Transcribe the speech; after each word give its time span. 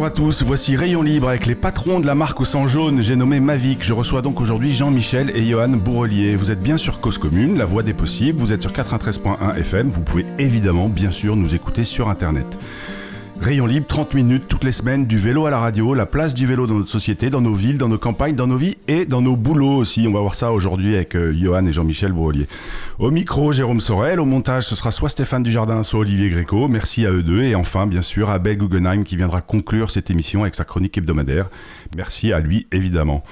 Bonjour 0.00 0.12
à 0.12 0.16
tous, 0.16 0.42
voici 0.44 0.76
Rayon 0.76 1.02
Libre 1.02 1.28
avec 1.28 1.44
les 1.44 1.54
patrons 1.54 2.00
de 2.00 2.06
la 2.06 2.14
marque 2.14 2.40
au 2.40 2.46
sang 2.46 2.66
jaune, 2.66 3.02
j'ai 3.02 3.16
nommé 3.16 3.38
Mavic. 3.38 3.84
Je 3.84 3.92
reçois 3.92 4.22
donc 4.22 4.40
aujourd'hui 4.40 4.72
Jean-Michel 4.72 5.30
et 5.36 5.44
Johan 5.44 5.68
Bourrelier. 5.68 6.36
Vous 6.36 6.50
êtes 6.50 6.60
bien 6.60 6.78
sur 6.78 7.00
Cause 7.00 7.18
Commune, 7.18 7.58
la 7.58 7.66
voix 7.66 7.82
des 7.82 7.92
possibles, 7.92 8.38
vous 8.38 8.50
êtes 8.50 8.62
sur 8.62 8.72
93.1 8.72 9.56
FM, 9.58 9.90
vous 9.90 10.00
pouvez 10.00 10.24
évidemment 10.38 10.88
bien 10.88 11.10
sûr 11.10 11.36
nous 11.36 11.54
écouter 11.54 11.84
sur 11.84 12.08
Internet. 12.08 12.46
Rayon 13.40 13.64
libre, 13.64 13.86
30 13.86 14.12
minutes 14.12 14.44
toutes 14.48 14.64
les 14.64 14.72
semaines, 14.72 15.06
du 15.06 15.16
vélo 15.16 15.46
à 15.46 15.50
la 15.50 15.58
radio, 15.58 15.94
la 15.94 16.04
place 16.04 16.34
du 16.34 16.44
vélo 16.44 16.66
dans 16.66 16.74
notre 16.74 16.90
société, 16.90 17.30
dans 17.30 17.40
nos 17.40 17.54
villes, 17.54 17.78
dans 17.78 17.88
nos 17.88 17.96
campagnes, 17.96 18.36
dans 18.36 18.46
nos 18.46 18.58
vies 18.58 18.76
et 18.86 19.06
dans 19.06 19.22
nos 19.22 19.34
boulots 19.34 19.76
aussi. 19.76 20.06
On 20.06 20.12
va 20.12 20.20
voir 20.20 20.34
ça 20.34 20.52
aujourd'hui 20.52 20.94
avec 20.94 21.16
euh, 21.16 21.32
Johan 21.32 21.64
et 21.64 21.72
Jean-Michel 21.72 22.12
Bourrelier. 22.12 22.46
Au 22.98 23.10
micro, 23.10 23.50
Jérôme 23.52 23.80
Sorel. 23.80 24.20
Au 24.20 24.26
montage, 24.26 24.64
ce 24.64 24.74
sera 24.74 24.90
soit 24.90 25.08
Stéphane 25.08 25.42
Dujardin, 25.42 25.82
soit 25.84 26.00
Olivier 26.00 26.28
Gréco. 26.28 26.68
Merci 26.68 27.06
à 27.06 27.12
eux 27.12 27.22
deux. 27.22 27.42
Et 27.42 27.54
enfin, 27.54 27.86
bien 27.86 28.02
sûr, 28.02 28.28
Abel 28.28 28.58
Guggenheim 28.58 29.04
qui 29.04 29.16
viendra 29.16 29.40
conclure 29.40 29.90
cette 29.90 30.10
émission 30.10 30.42
avec 30.42 30.54
sa 30.54 30.64
chronique 30.64 30.98
hebdomadaire. 30.98 31.46
Merci 31.96 32.34
à 32.34 32.40
lui, 32.40 32.66
évidemment. 32.72 33.24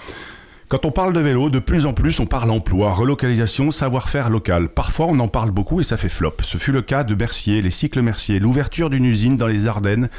Quand 0.68 0.84
on 0.84 0.90
parle 0.90 1.14
de 1.14 1.20
vélo, 1.20 1.48
de 1.48 1.60
plus 1.60 1.86
en 1.86 1.94
plus 1.94 2.20
on 2.20 2.26
parle 2.26 2.50
emploi, 2.50 2.92
relocalisation, 2.92 3.70
savoir-faire 3.70 4.28
local. 4.28 4.68
Parfois 4.68 5.06
on 5.06 5.18
en 5.18 5.26
parle 5.26 5.50
beaucoup 5.50 5.80
et 5.80 5.82
ça 5.82 5.96
fait 5.96 6.10
flop. 6.10 6.34
Ce 6.42 6.58
fut 6.58 6.72
le 6.72 6.82
cas 6.82 7.04
de 7.04 7.14
Bercier, 7.14 7.62
les 7.62 7.70
cycles 7.70 8.02
Mercier. 8.02 8.38
L'ouverture 8.38 8.90
d'une 8.90 9.06
usine 9.06 9.38
dans 9.38 9.46
les 9.46 9.66
Ardennes 9.66 10.10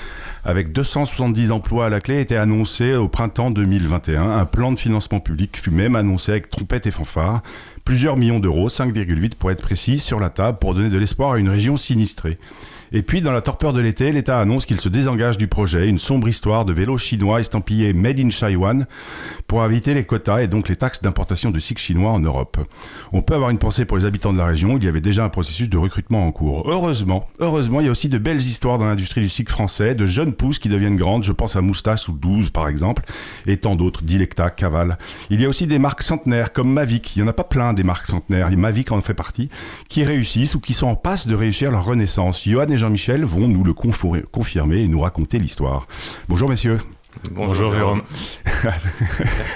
avec 0.44 0.72
270 0.72 1.52
emplois 1.52 1.86
à 1.86 1.90
la 1.90 2.02
clé 2.02 2.20
était 2.20 2.36
annoncée 2.36 2.96
au 2.96 3.08
printemps 3.08 3.52
2021. 3.52 4.24
Un 4.24 4.46
plan 4.46 4.72
de 4.72 4.80
financement 4.80 5.20
public 5.20 5.56
fut 5.56 5.70
même 5.70 5.96
annoncé 5.96 6.32
avec 6.32 6.50
trompette 6.50 6.88
et 6.88 6.92
fanfare. 6.92 7.44
Plusieurs 7.86 8.18
millions 8.18 8.40
d'euros, 8.40 8.70
5,8 8.70 9.36
pour 9.36 9.52
être 9.52 9.62
précis, 9.62 10.00
sur 10.00 10.20
la 10.20 10.32
table 10.32 10.58
pour 10.58 10.74
donner 10.74 10.90
de 10.90 10.98
l'espoir 10.98 11.34
à 11.34 11.38
une 11.38 11.50
région 11.50 11.78
sinistrée. 11.78 12.40
Et 12.92 13.04
puis, 13.04 13.22
dans 13.22 13.32
la 13.32 13.42
torpeur 13.42 13.74
de 13.74 13.82
l'été, 13.82 14.12
l'État 14.12 14.40
annonce 14.40 14.66
qu'il 14.66 14.82
se 14.82 14.90
désengage 14.90 15.38
du 15.38 15.48
projet, 15.48 15.88
une 15.88 16.00
sombre 16.00 16.28
histoire 16.28 16.66
de 16.66 16.74
vélos 16.74 16.98
chinois 16.98 17.40
estampillés 17.40 17.94
Made 17.94 18.20
in 18.20 18.30
Taiwan 18.30 18.88
pour 19.48 19.64
éviter 19.64 19.94
les 19.94 20.06
quotas 20.06 20.40
et 20.42 20.48
donc 20.48 20.70
les 20.70 20.76
taxes 20.76 21.02
d'importation 21.02 21.52
de 21.52 21.60
cycles 21.60 21.82
chinois 21.82 22.12
en 22.12 22.20
Europe. 22.20 22.58
On 23.12 23.22
peut 23.22 23.36
avoir 23.36 23.52
une 23.52 23.60
pensée 23.60 23.86
pour 23.86 23.98
les 23.98 24.06
habitants 24.06 24.34
de 24.34 24.40
la 24.40 24.46
région, 24.46 24.78
il 24.78 24.84
y 24.84 24.88
avait 24.88 25.02
déjà 25.02 25.24
un 25.24 25.30
processus 25.30 25.70
de 25.70 25.78
recrutement 25.78 26.26
en 26.26 26.32
cours. 26.32 26.68
Heureusement, 26.68 27.28
heureusement, 27.40 27.80
il 27.80 27.86
y 27.86 27.90
a 27.90 27.92
aussi 27.92 28.10
de 28.10 28.18
belles 28.18 28.42
histoires 28.42 28.80
dans 28.80 28.86
l'industrie 28.86 29.22
du 29.22 29.30
cycle 29.30 29.52
français, 29.52 29.94
de 29.94 30.06
jeunes 30.06 30.34
pousses 30.34 30.60
qui 30.60 30.70
deviennent 30.70 30.98
grandes, 30.98 31.24
je 31.24 31.32
pense 31.32 31.56
à 31.56 31.62
Moustache 31.62 32.10
ou 32.10 32.14
12 32.14 32.50
par 32.50 32.68
exemple, 32.68 33.04
et 33.46 33.58
tant 33.58 33.76
d'autres, 33.76 34.04
Dilecta, 34.04 34.50
Caval. 34.50 34.98
Il 35.30 35.42
y 35.42 35.46
a 35.46 35.50
aussi 35.50 35.68
des 35.68 35.80
marques 35.80 36.02
centenaires 36.02 36.54
comme 36.54 36.72
Mavic, 36.72 37.16
il 37.16 37.20
n'y 37.20 37.28
en 37.28 37.30
a 37.30 37.34
pas 37.34 37.44
plein 37.44 37.74
des 37.74 37.84
marques 37.84 38.08
centenaires, 38.08 38.52
et 38.52 38.56
Mavic 38.56 38.92
en 38.92 39.02
fait 39.02 39.14
partie, 39.14 39.50
qui 39.90 40.04
réussissent 40.04 40.56
ou 40.56 40.60
qui 40.60 40.74
sont 40.74 40.88
en 40.88 40.96
passe 40.96 41.28
de 41.28 41.36
réussir 41.36 41.72
leur 41.72 41.86
renaissance. 41.86 42.48
Johan 42.48 42.68
Jean-Michel 42.80 43.24
vont 43.26 43.48
nous 43.48 43.64
le 43.64 43.74
confirmer 43.74 44.82
et 44.82 44.88
nous 44.88 45.02
raconter 45.02 45.38
l'histoire. 45.38 45.88
Bonjour 46.28 46.50
messieurs. 46.50 46.80
Bonjour, 47.32 47.74
Jérôme. 47.74 48.04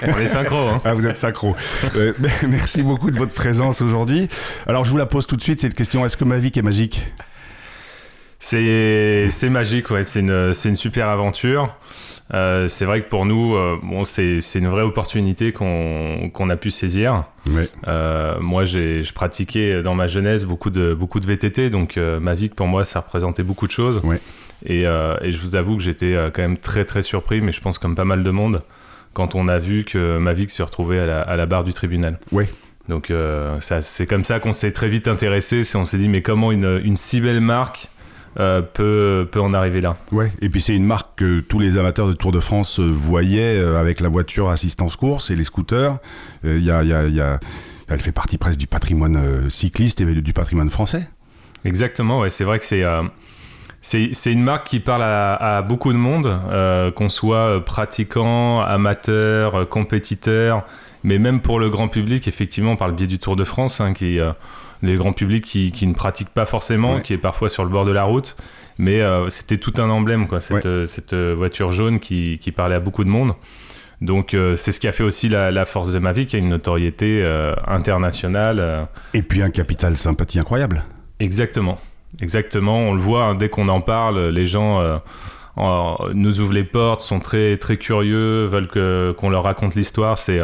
On 0.01 0.17
est 0.17 0.25
synchro. 0.25 0.57
Hein. 0.57 0.77
Ah, 0.83 0.93
vous 0.93 1.05
êtes 1.05 1.17
synchro. 1.17 1.55
Euh, 1.95 2.13
merci 2.47 2.81
beaucoup 2.81 3.11
de 3.11 3.17
votre 3.17 3.33
présence 3.33 3.81
aujourd'hui. 3.81 4.27
Alors 4.67 4.85
je 4.85 4.91
vous 4.91 4.97
la 4.97 5.05
pose 5.05 5.27
tout 5.27 5.35
de 5.35 5.41
suite, 5.41 5.59
cette 5.59 5.75
question, 5.75 6.05
est-ce 6.05 6.17
que 6.17 6.25
Mavic 6.25 6.57
est 6.57 6.61
magique? 6.61 7.05
C'est, 8.43 9.49
magique, 9.49 9.89
ouais. 9.89 10.03
c'est, 10.03 10.19
une, 10.19 10.75
super 10.75 11.07
aventure. 11.07 11.75
Euh, 12.33 12.67
c'est 12.67 12.85
vrai 12.85 13.01
que 13.01 13.09
pour 13.09 13.25
nous, 13.25 13.55
euh, 13.55 13.77
bon, 13.81 14.03
c'est, 14.03 14.39
une 14.55 14.67
vraie 14.67 14.83
opportunité 14.83 15.53
qu'on, 15.53 16.49
a 16.49 16.55
pu 16.57 16.69
saisir. 16.69 17.25
Euh, 17.87 18.39
moi, 18.41 18.65
j'ai, 18.65 19.01
je 19.01 19.13
pratiquais 19.13 19.81
dans 19.81 19.95
ma 19.95 20.07
jeunesse 20.07 20.43
beaucoup 20.43 20.69
de, 20.69 20.93
beaucoup 20.93 21.19
de 21.19 21.25
VTT, 21.25 21.69
donc 21.69 21.97
Mavic 21.97 22.53
pour 22.55 22.67
moi, 22.67 22.83
ça 22.85 22.99
représentait 22.99 23.43
beaucoup 23.43 23.67
de 23.67 23.71
choses. 23.71 24.01
Et, 24.65 24.81
et, 24.81 25.31
je 25.31 25.41
vous 25.41 25.55
avoue 25.55 25.77
que 25.77 25.83
j'étais 25.83 26.17
quand 26.33 26.41
même 26.41 26.57
très 26.57 26.83
très 26.83 27.03
surpris, 27.03 27.39
mais 27.41 27.53
je 27.53 27.61
pense 27.61 27.79
comme 27.79 27.95
pas 27.95 28.05
mal 28.05 28.23
de 28.23 28.31
monde, 28.31 28.61
quand 29.13 29.35
on 29.35 29.47
a 29.47 29.57
vu 29.59 29.85
que 29.85 30.17
Mavic 30.17 30.49
se 30.49 30.63
retrouvait 30.63 30.99
à 30.99 31.05
la, 31.05 31.21
à 31.21 31.35
la 31.37 31.45
barre 31.45 31.63
du 31.63 31.73
tribunal. 31.73 32.19
Oui. 32.33 32.45
Donc 32.89 33.13
ça, 33.61 33.81
c'est 33.81 34.05
comme 34.05 34.25
ça 34.25 34.41
qu'on 34.41 34.51
s'est 34.51 34.73
très 34.73 34.89
vite 34.89 35.07
intéressé. 35.07 35.63
On 35.75 35.85
s'est 35.85 35.97
dit 35.97 36.09
mais 36.09 36.21
comment 36.21 36.51
une, 36.51 36.81
une 36.83 36.97
si 36.97 37.21
belle 37.21 37.39
marque 37.39 37.89
euh, 38.39 38.61
peut, 38.61 39.27
peut 39.31 39.41
en 39.41 39.53
arriver 39.53 39.81
là. 39.81 39.95
Ouais, 40.11 40.31
et 40.41 40.49
puis 40.49 40.61
c'est 40.61 40.75
une 40.75 40.85
marque 40.85 41.17
que 41.17 41.39
tous 41.39 41.59
les 41.59 41.77
amateurs 41.77 42.07
de 42.07 42.13
Tour 42.13 42.31
de 42.31 42.39
France 42.39 42.79
euh, 42.79 42.89
voyaient 42.91 43.57
euh, 43.57 43.79
avec 43.79 43.99
la 43.99 44.09
voiture 44.09 44.49
assistance 44.49 44.95
course 44.95 45.29
et 45.29 45.35
les 45.35 45.43
scooters. 45.43 45.97
Il 46.43 46.63
y 46.63 46.71
a, 46.71 46.83
y 46.83 46.93
a, 46.93 47.07
y 47.07 47.21
a, 47.21 47.39
elle 47.89 47.99
fait 47.99 48.11
partie 48.11 48.37
presque 48.37 48.59
du 48.59 48.67
patrimoine 48.67 49.49
cycliste 49.49 50.01
et 50.01 50.05
du 50.05 50.33
patrimoine 50.33 50.69
français. 50.69 51.07
Exactement, 51.65 52.19
ouais, 52.19 52.29
c'est 52.29 52.43
vrai 52.43 52.59
que 52.59 52.65
c'est. 52.65 52.83
C'est 53.81 54.31
une 54.31 54.43
marque 54.43 54.67
qui 54.67 54.79
parle 54.79 55.03
à, 55.03 55.57
à 55.57 55.61
beaucoup 55.61 55.91
de 55.91 55.97
monde, 55.97 56.39
qu'on 56.95 57.09
soit 57.09 57.63
pratiquant, 57.65 58.61
amateur, 58.61 59.67
compétiteur, 59.67 60.63
mais 61.03 61.19
même 61.19 61.41
pour 61.41 61.59
le 61.59 61.69
grand 61.69 61.89
public, 61.89 62.29
effectivement, 62.29 62.77
par 62.77 62.87
le 62.87 62.93
biais 62.93 63.07
du 63.07 63.19
Tour 63.19 63.35
de 63.35 63.43
France, 63.43 63.81
hein, 63.81 63.91
qui, 63.91 64.19
les 64.83 64.95
grands 64.95 65.13
publics 65.13 65.45
qui, 65.45 65.71
qui, 65.71 65.87
ne 65.87 65.93
pratiquent 65.93 66.33
pas 66.33 66.45
forcément, 66.45 66.99
qui 66.99 67.13
est 67.13 67.17
parfois 67.17 67.49
sur 67.49 67.63
le 67.63 67.69
bord 67.69 67.85
de 67.85 67.91
la 67.91 68.03
route. 68.03 68.35
Mais 68.77 69.01
euh, 69.01 69.29
c'était 69.29 69.57
tout 69.57 69.73
un 69.77 69.89
emblème, 69.89 70.27
quoi, 70.27 70.41
cette, 70.41 70.65
euh, 70.65 70.85
cette 70.85 71.13
euh, 71.13 71.33
voiture 71.35 71.71
jaune 71.71 71.99
qui, 71.99 72.37
qui, 72.39 72.51
parlait 72.51 72.75
à 72.75 72.79
beaucoup 72.79 73.03
de 73.03 73.09
monde. 73.09 73.31
Donc 74.01 74.35
c'est 74.57 74.73
ce 74.73 74.81
qui 74.81 74.87
a 74.89 74.91
fait 74.91 75.03
aussi 75.03 75.29
la, 75.29 75.63
force 75.63 75.93
de 75.93 75.99
Mavic, 75.99 76.29
qui 76.29 76.35
a 76.35 76.39
une 76.39 76.49
notoriété 76.49 77.23
internationale. 77.65 78.89
Et 79.13 79.23
puis 79.23 79.41
un 79.41 79.49
capital 79.49 79.95
sympathie 79.95 80.39
incroyable. 80.39 80.83
Exactement, 81.21 81.77
exactement. 82.21 82.79
On 82.79 82.93
le 82.93 82.99
voit 82.99 83.23
hein, 83.23 83.35
dès 83.35 83.47
qu'on 83.47 83.69
en 83.69 83.79
parle, 83.79 84.27
les 84.27 84.45
gens 84.45 84.99
nous 85.55 86.41
ouvrent 86.41 86.51
les 86.51 86.65
portes, 86.65 86.99
sont 86.99 87.21
très 87.21 87.55
très 87.55 87.77
curieux, 87.77 88.45
veulent 88.45 89.15
qu'on 89.15 89.29
leur 89.29 89.43
raconte 89.43 89.73
l'histoire. 89.73 90.17
C'est 90.17 90.41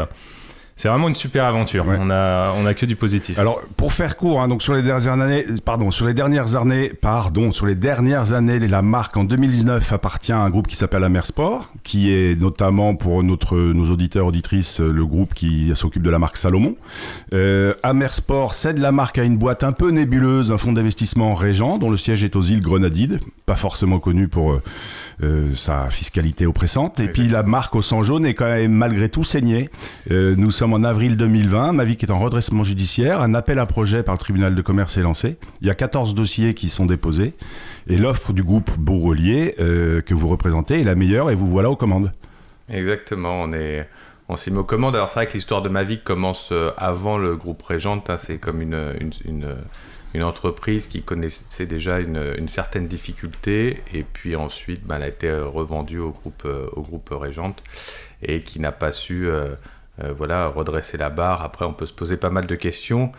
c'est 0.80 0.88
vraiment 0.88 1.10
une 1.10 1.16
super 1.16 1.44
aventure. 1.44 1.84
On 1.86 2.10
a, 2.10 2.54
on 2.58 2.66
a 2.66 2.74
que 2.74 2.86
du 2.86 2.96
positif. 2.96 3.38
Alors, 3.38 3.60
pour 3.76 3.92
faire 3.92 4.16
court, 4.16 4.40
hein, 4.40 4.48
donc 4.48 4.64
sur 4.64 4.74
les 4.74 4.82
dernières 4.82 5.12
années, 5.12 5.46
pardon, 5.66 5.92
sur 5.92 6.08
les 6.08 6.14
dernières 6.14 6.56
années, 6.56 6.94
pardon, 7.02 7.52
sur 7.52 7.66
les 7.66 7.76
dernières 7.76 8.32
années, 8.32 8.60
la 8.60 8.82
marque 8.82 9.18
en 9.18 9.26
2019 9.26 9.92
appartient 9.92 10.32
à 10.32 10.40
un 10.40 10.50
groupe 10.50 10.68
qui 10.68 10.78
s'appelle 10.78 11.04
Amersport, 11.04 11.74
qui 11.84 12.14
est 12.14 12.40
notamment 12.40 12.96
pour 12.96 13.24
notre, 13.24 13.58
nos 13.58 13.92
auditeurs 13.92 14.28
auditrices 14.28 14.80
le 14.80 15.06
groupe 15.06 15.34
qui 15.34 15.70
s'occupe 15.76 16.02
de 16.02 16.10
la 16.10 16.18
marque 16.18 16.38
Salomon. 16.38 16.78
Euh, 17.34 17.74
Amersport 17.84 18.54
cède 18.54 18.78
la 18.78 18.94
marque 18.94 19.18
à 19.18 19.24
une 19.24 19.38
boîte 19.38 19.66
un 19.66 19.74
peu 19.74 19.90
nébuleuse, 19.90 20.50
un 20.54 20.58
fonds 20.58 20.72
d'investissement 20.72 21.36
Régent, 21.36 21.78
dont 21.78 21.90
le 21.90 21.98
siège 21.98 22.24
est 22.24 22.38
aux 22.38 22.42
îles 22.42 22.62
Grenadides, 22.62 23.20
pas 23.46 23.58
forcément 23.58 24.00
connu 24.00 24.30
pour 24.30 24.54
euh, 24.54 24.62
euh, 25.22 25.54
sa 25.56 25.90
fiscalité 25.90 26.46
oppressante. 26.46 27.02
Et 27.02 27.10
puis 27.10 27.28
la 27.28 27.44
marque 27.44 27.76
au 27.76 27.82
sang 27.82 28.04
jaune 28.04 28.26
est 28.26 28.36
quand 28.36 28.46
même 28.46 28.72
malgré 28.72 29.10
tout 29.10 29.26
saignée. 29.26 29.70
Euh, 30.12 30.34
nous 30.38 30.50
sommes 30.50 30.69
en 30.74 30.84
avril 30.84 31.18
2020, 31.18 31.74
Mavic 31.74 32.04
est 32.04 32.12
en 32.12 32.20
redressement 32.20 32.64
judiciaire, 32.64 33.22
un 33.22 33.34
appel 33.34 33.60
à 33.60 33.66
projet 33.66 34.04
par 34.04 34.16
le 34.16 34.20
tribunal 34.20 34.56
de 34.56 34.62
commerce 34.62 34.98
est 34.98 35.02
lancé. 35.02 35.38
Il 35.62 35.68
y 35.68 35.70
a 35.70 35.76
14 35.76 36.16
dossiers 36.16 36.54
qui 36.54 36.70
sont 36.70 36.86
déposés 36.86 37.34
et 37.88 37.98
l'offre 37.98 38.34
du 38.34 38.44
groupe 38.44 38.72
Bourrelier 38.78 39.56
euh, 39.60 40.02
que 40.02 40.14
vous 40.14 40.28
représentez 40.28 40.82
est 40.82 40.84
la 40.84 40.96
meilleure 40.96 41.30
et 41.30 41.36
vous 41.36 41.48
voilà 41.48 41.70
aux 41.70 41.76
commandes. 41.76 42.12
Exactement, 42.70 43.42
on 43.42 43.54
est 43.54 43.88
on 44.32 44.36
s'est 44.36 44.52
mis 44.52 44.58
aux 44.58 44.64
commandes. 44.64 44.96
Alors 44.96 45.10
c'est 45.10 45.20
vrai 45.20 45.28
que 45.28 45.34
l'histoire 45.34 45.62
de 45.62 45.70
Mavic 45.70 46.04
commence 46.04 46.54
avant 46.78 47.18
le 47.18 47.36
groupe 47.36 47.64
Régente, 47.64 48.10
hein. 48.12 48.18
c'est 48.18 48.38
comme 48.38 48.62
une, 48.62 48.76
une 50.14 50.24
entreprise 50.24 50.88
qui 50.88 51.02
connaissait 51.02 51.66
déjà 51.66 52.00
une, 52.00 52.48
certaine 52.48 52.88
difficulté 52.88 53.84
et 53.94 54.04
puis 54.04 54.36
ensuite 54.36 54.84
ben, 54.86 54.96
elle 54.98 55.04
a 55.04 55.08
été 55.08 55.32
revendue 55.32 56.00
au 56.00 56.10
groupe, 56.10 56.44
euh, 56.46 56.68
au 56.74 56.82
groupe 56.82 57.10
Régente 57.12 57.62
et 58.24 58.42
qui 58.42 58.60
n'a 58.60 58.72
pas 58.72 58.92
su 58.92 59.28
euh, 59.28 59.32
euh, 59.40 59.56
voilà, 60.16 60.48
redresser 60.48 60.98
la 60.98 61.10
barre. 61.10 61.42
Après, 61.42 61.66
on 61.66 61.74
peut 61.74 61.86
se 61.86 61.94
poser 61.94 62.18
pas 62.18 62.30
mal 62.30 62.46
de 62.46 62.56
questions. 62.56 63.12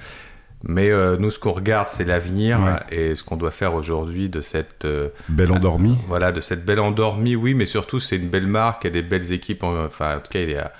Mais 0.62 0.90
nous, 1.19 1.31
ce 1.31 1.38
qu'on 1.38 1.52
regarde, 1.52 1.88
c'est 1.88 2.04
l'avenir 2.04 2.58
et 2.90 3.14
ce 3.14 3.22
qu'on 3.22 3.37
doit 3.37 3.50
faire 3.50 3.75
aujourd'hui 3.75 4.28
de 4.28 4.43
cette 4.43 4.87
belle 5.28 5.52
endormie. 5.52 5.99
voilà, 6.06 6.32
de 6.32 6.40
cette 6.40 6.66
belle 6.66 6.81
endormie, 6.81 7.34
oui, 7.34 7.54
mais 7.54 7.64
surtout 7.64 7.99
c'est 7.99 8.16
une 8.16 8.28
belle 8.28 8.46
marque, 8.46 8.84
il 8.84 8.88
y 8.88 8.90
a 8.90 8.93
des 8.93 9.02
belles 9.02 9.32
équipes. 9.32 9.64
Enfin, 9.64 10.16
en 10.16 10.20
tout 10.20 10.31
cas, 10.31 10.40
il 10.40 10.50
y 10.50 10.56
a, 10.56 10.70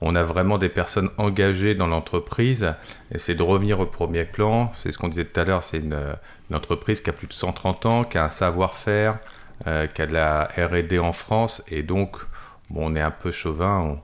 on 0.00 0.14
a 0.14 0.22
vraiment 0.22 0.58
des 0.58 0.68
personnes 0.68 1.10
engagées 1.18 1.74
dans 1.74 1.88
l'entreprise 1.88 2.74
et 3.12 3.18
c'est 3.18 3.34
de 3.34 3.42
revenir 3.42 3.80
au 3.80 3.86
premier 3.86 4.24
plan. 4.24 4.70
C'est 4.72 4.92
ce 4.92 4.98
qu'on 4.98 5.08
disait 5.08 5.24
tout 5.24 5.40
à 5.40 5.44
l'heure, 5.44 5.62
c'est 5.62 5.78
une, 5.78 5.96
entreprise 6.52 7.00
qui 7.00 7.10
a 7.10 7.12
plus 7.12 7.26
de 7.26 7.32
130 7.32 7.86
ans, 7.86 8.04
qui 8.04 8.16
a 8.16 8.24
un 8.24 8.30
savoir-faire, 8.30 9.18
euh, 9.66 9.86
qui 9.86 10.00
a 10.02 10.06
de 10.06 10.14
la 10.14 10.48
R&D 10.56 10.98
en 10.98 11.12
France 11.12 11.62
et 11.68 11.82
donc 11.82 12.16
bon, 12.70 12.92
on 12.92 12.96
est 12.96 13.00
un 13.00 13.10
peu 13.10 13.32
chauvin. 13.32 13.80
On, 13.80 14.00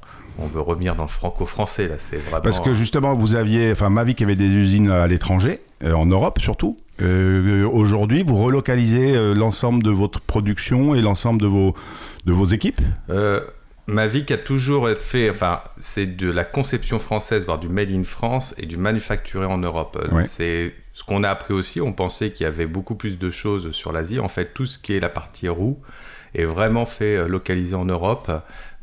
veut 0.47 0.61
revenir 0.61 0.95
dans 0.95 1.05
le 1.05 1.09
franco-français 1.09 1.89
là, 1.89 1.95
c'est 1.99 2.17
vraiment. 2.17 2.43
Parce 2.43 2.61
que 2.61 2.75
justement, 2.75 3.15
vous 3.15 3.35
aviez, 3.35 3.73
enfin, 3.73 3.89
Mavic 3.89 4.21
avait 4.23 4.37
des 4.37 4.49
usines 4.49 4.91
à 4.91 5.07
l'étranger, 5.07 5.61
euh, 5.83 5.93
en 5.93 6.07
Europe 6.07 6.41
surtout. 6.41 6.77
Euh, 7.03 7.67
aujourd'hui, 7.69 8.23
vous 8.25 8.37
relocalisez 8.37 9.35
l'ensemble 9.35 9.83
de 9.83 9.91
votre 9.91 10.21
production 10.21 10.95
et 10.95 11.03
l'ensemble 11.03 11.41
de 11.41 11.47
vos 11.47 11.75
de 12.27 12.33
vos 12.33 12.47
équipes? 12.47 12.81
Mavic 13.87 14.31
a 14.31 14.39
toujours 14.39 14.89
fait, 14.89 15.29
enfin, 15.29 15.61
c'est 15.79 16.07
de 16.07 16.31
la 16.31 16.45
conception 16.45 16.99
française, 16.99 17.45
voire 17.45 17.59
du 17.59 17.69
made 17.69 17.91
in 17.91 18.05
France 18.05 18.55
et 18.57 18.65
du 18.65 18.79
manufacturé 18.79 19.45
en 19.45 19.59
Europe. 19.59 19.99
C'est 20.23 20.75
ce 20.95 21.05
qu'on 21.05 21.23
a 21.23 21.29
appris 21.29 21.53
aussi. 21.53 21.81
On 21.81 21.93
pensait 21.93 22.31
qu'il 22.31 22.45
y 22.45 22.47
avait 22.47 22.67
beaucoup 22.67 22.95
plus 22.95 23.19
de 23.19 23.31
choses 23.31 23.73
sur 23.73 23.93
l'Asie. 23.93 24.21
En 24.21 24.29
fait, 24.29 24.55
tout 24.55 24.65
ce 24.65 24.79
qui 24.79 24.95
est 24.95 25.01
la 25.01 25.11
partie 25.11 25.49
roue 25.49 25.79
est 26.35 26.45
vraiment 26.45 26.87
fait 26.87 27.29
localisé 27.29 27.77
en 27.77 27.85
Europe. 27.85 28.31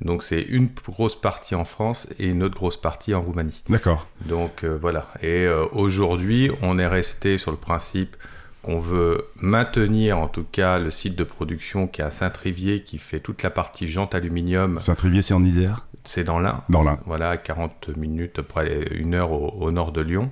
Donc 0.01 0.24
c'est 0.24 0.42
une 0.42 0.68
grosse 0.88 1.19
partie 1.19 1.56
en 1.56 1.65
France 1.65 2.07
et 2.19 2.27
une 2.27 2.44
autre 2.44 2.56
grosse 2.56 2.77
partie 2.77 3.13
en 3.13 3.21
Roumanie. 3.21 3.62
D'accord. 3.69 4.07
Donc 4.25 4.63
voilà. 4.63 5.07
Et 5.21 5.48
aujourd'hui, 5.71 6.51
on 6.62 6.80
est 6.80 6.88
resté 6.88 7.38
sur 7.38 7.51
le 7.51 7.57
principe 7.57 8.15
qu'on 8.63 8.80
veut 8.80 9.25
maintenir 9.38 10.19
en 10.19 10.27
tout 10.27 10.45
cas 10.50 10.80
le 10.80 10.92
site 10.92 11.15
de 11.15 11.24
production 11.24 11.88
qui 11.88 12.01
est 12.01 12.03
à 12.03 12.12
Saint-Trivier, 12.12 12.83
qui 12.83 12.98
fait 12.98 13.19
toute 13.19 13.44
la 13.44 13.50
partie 13.50 13.88
jante 13.88 14.13
aluminium. 14.13 14.80
Saint-Trivier, 14.80 15.21
c'est 15.21 15.33
en 15.33 15.44
Isère 15.44 15.88
C'est 16.04 16.24
dans 16.24 16.39
l'Ain. 16.39 16.63
Dans 16.69 16.83
l'Ain. 16.83 17.00
Voilà, 17.06 17.38
40 17.38 17.89
minutes, 17.97 18.39
après 18.39 18.86
une 18.92 19.15
heure 19.15 19.31
au, 19.31 19.71
nord 19.71 19.92
de 19.92 20.01
Lyon. 20.01 20.30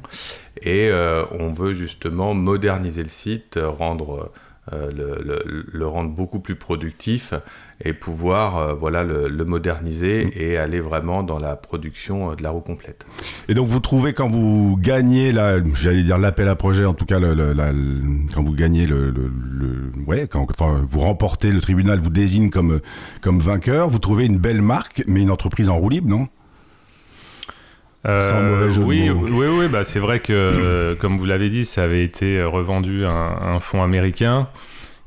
Et 0.61 0.89
euh, 0.89 1.25
on 1.31 1.51
veut 1.51 1.73
justement 1.73 2.33
moderniser 2.33 3.03
le 3.03 3.09
site, 3.09 3.59
rendre 3.61 4.31
euh, 4.71 4.91
le, 4.91 5.65
le, 5.71 5.87
rendre 5.87 6.11
beaucoup 6.11 6.39
plus 6.39 6.55
productif 6.55 7.33
et 7.83 7.93
pouvoir 7.93 8.57
euh, 8.57 8.73
voilà, 8.73 9.03
le, 9.03 9.29
moderniser 9.43 10.25
mm. 10.25 10.31
et 10.35 10.57
aller 10.57 10.79
vraiment 10.79 11.23
dans 11.23 11.39
la 11.39 11.55
production 11.55 12.31
euh, 12.31 12.35
de 12.35 12.43
la 12.43 12.51
roue 12.51 12.59
complète. 12.59 13.05
Et 13.47 13.55
donc 13.55 13.67
vous 13.67 13.79
trouvez 13.79 14.13
quand 14.13 14.29
vous 14.29 14.77
gagnez, 14.79 15.33
j'allais 15.73 16.03
dire 16.03 16.17
l'appel 16.17 16.47
à 16.49 16.55
projet, 16.55 16.85
en 16.85 16.93
tout 16.93 17.05
cas 17.05 17.17
quand 17.19 18.43
vous 18.43 18.53
gagnez 18.53 18.85
le... 18.85 19.13
ouais, 20.05 20.27
quand, 20.27 20.45
vous 20.85 20.99
remportez, 20.99 21.51
le 21.51 21.61
tribunal 21.61 21.99
vous 21.99 22.11
désigne 22.11 22.49
comme, 22.51 22.79
comme 23.21 23.39
vainqueur, 23.39 23.89
vous 23.89 23.99
trouvez 23.99 24.25
une 24.25 24.37
belle 24.37 24.61
marque, 24.61 25.03
mais 25.07 25.21
une 25.21 25.31
entreprise 25.31 25.69
en 25.69 25.77
roue 25.77 25.89
libre, 25.89 26.09
non? 26.09 26.27
Sans 28.05 28.71
jeu 28.71 28.83
oui, 28.83 29.09
oui, 29.09 29.47
oui, 29.47 29.67
bah 29.67 29.83
c'est 29.83 29.99
vrai 29.99 30.19
que, 30.19 30.95
comme 30.99 31.17
vous 31.17 31.25
l'avez 31.25 31.49
dit, 31.49 31.65
ça 31.65 31.83
avait 31.83 32.03
été 32.03 32.41
revendu 32.43 33.05
à 33.05 33.11
un 33.11 33.59
fonds 33.59 33.83
américain 33.83 34.47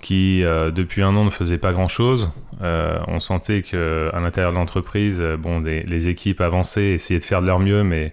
qui 0.02 0.42
euh, 0.44 0.70
depuis 0.70 1.02
un 1.02 1.16
an 1.16 1.24
ne 1.24 1.30
faisait 1.30 1.56
pas 1.56 1.72
grand 1.72 1.88
chose. 1.88 2.32
Euh, 2.60 2.98
on 3.06 3.20
sentait 3.20 3.62
que 3.62 4.10
à 4.12 4.20
l'intérieur 4.20 4.52
de 4.52 4.58
l'entreprise, 4.58 5.20
euh, 5.20 5.36
bon, 5.38 5.60
les 5.60 6.08
équipes 6.10 6.42
avançaient, 6.42 6.90
essayaient 6.90 7.20
de 7.20 7.24
faire 7.24 7.40
de 7.40 7.46
leur 7.46 7.60
mieux, 7.60 7.84
mais 7.84 8.12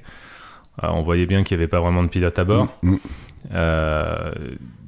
on 0.81 1.01
voyait 1.01 1.25
bien 1.25 1.43
qu'il 1.43 1.57
n'y 1.57 1.63
avait 1.63 1.67
pas 1.67 1.81
vraiment 1.81 2.03
de 2.03 2.07
pilote 2.07 2.39
à 2.39 2.45
bord. 2.45 2.67
Mm, 2.83 2.95
mm. 3.51 4.33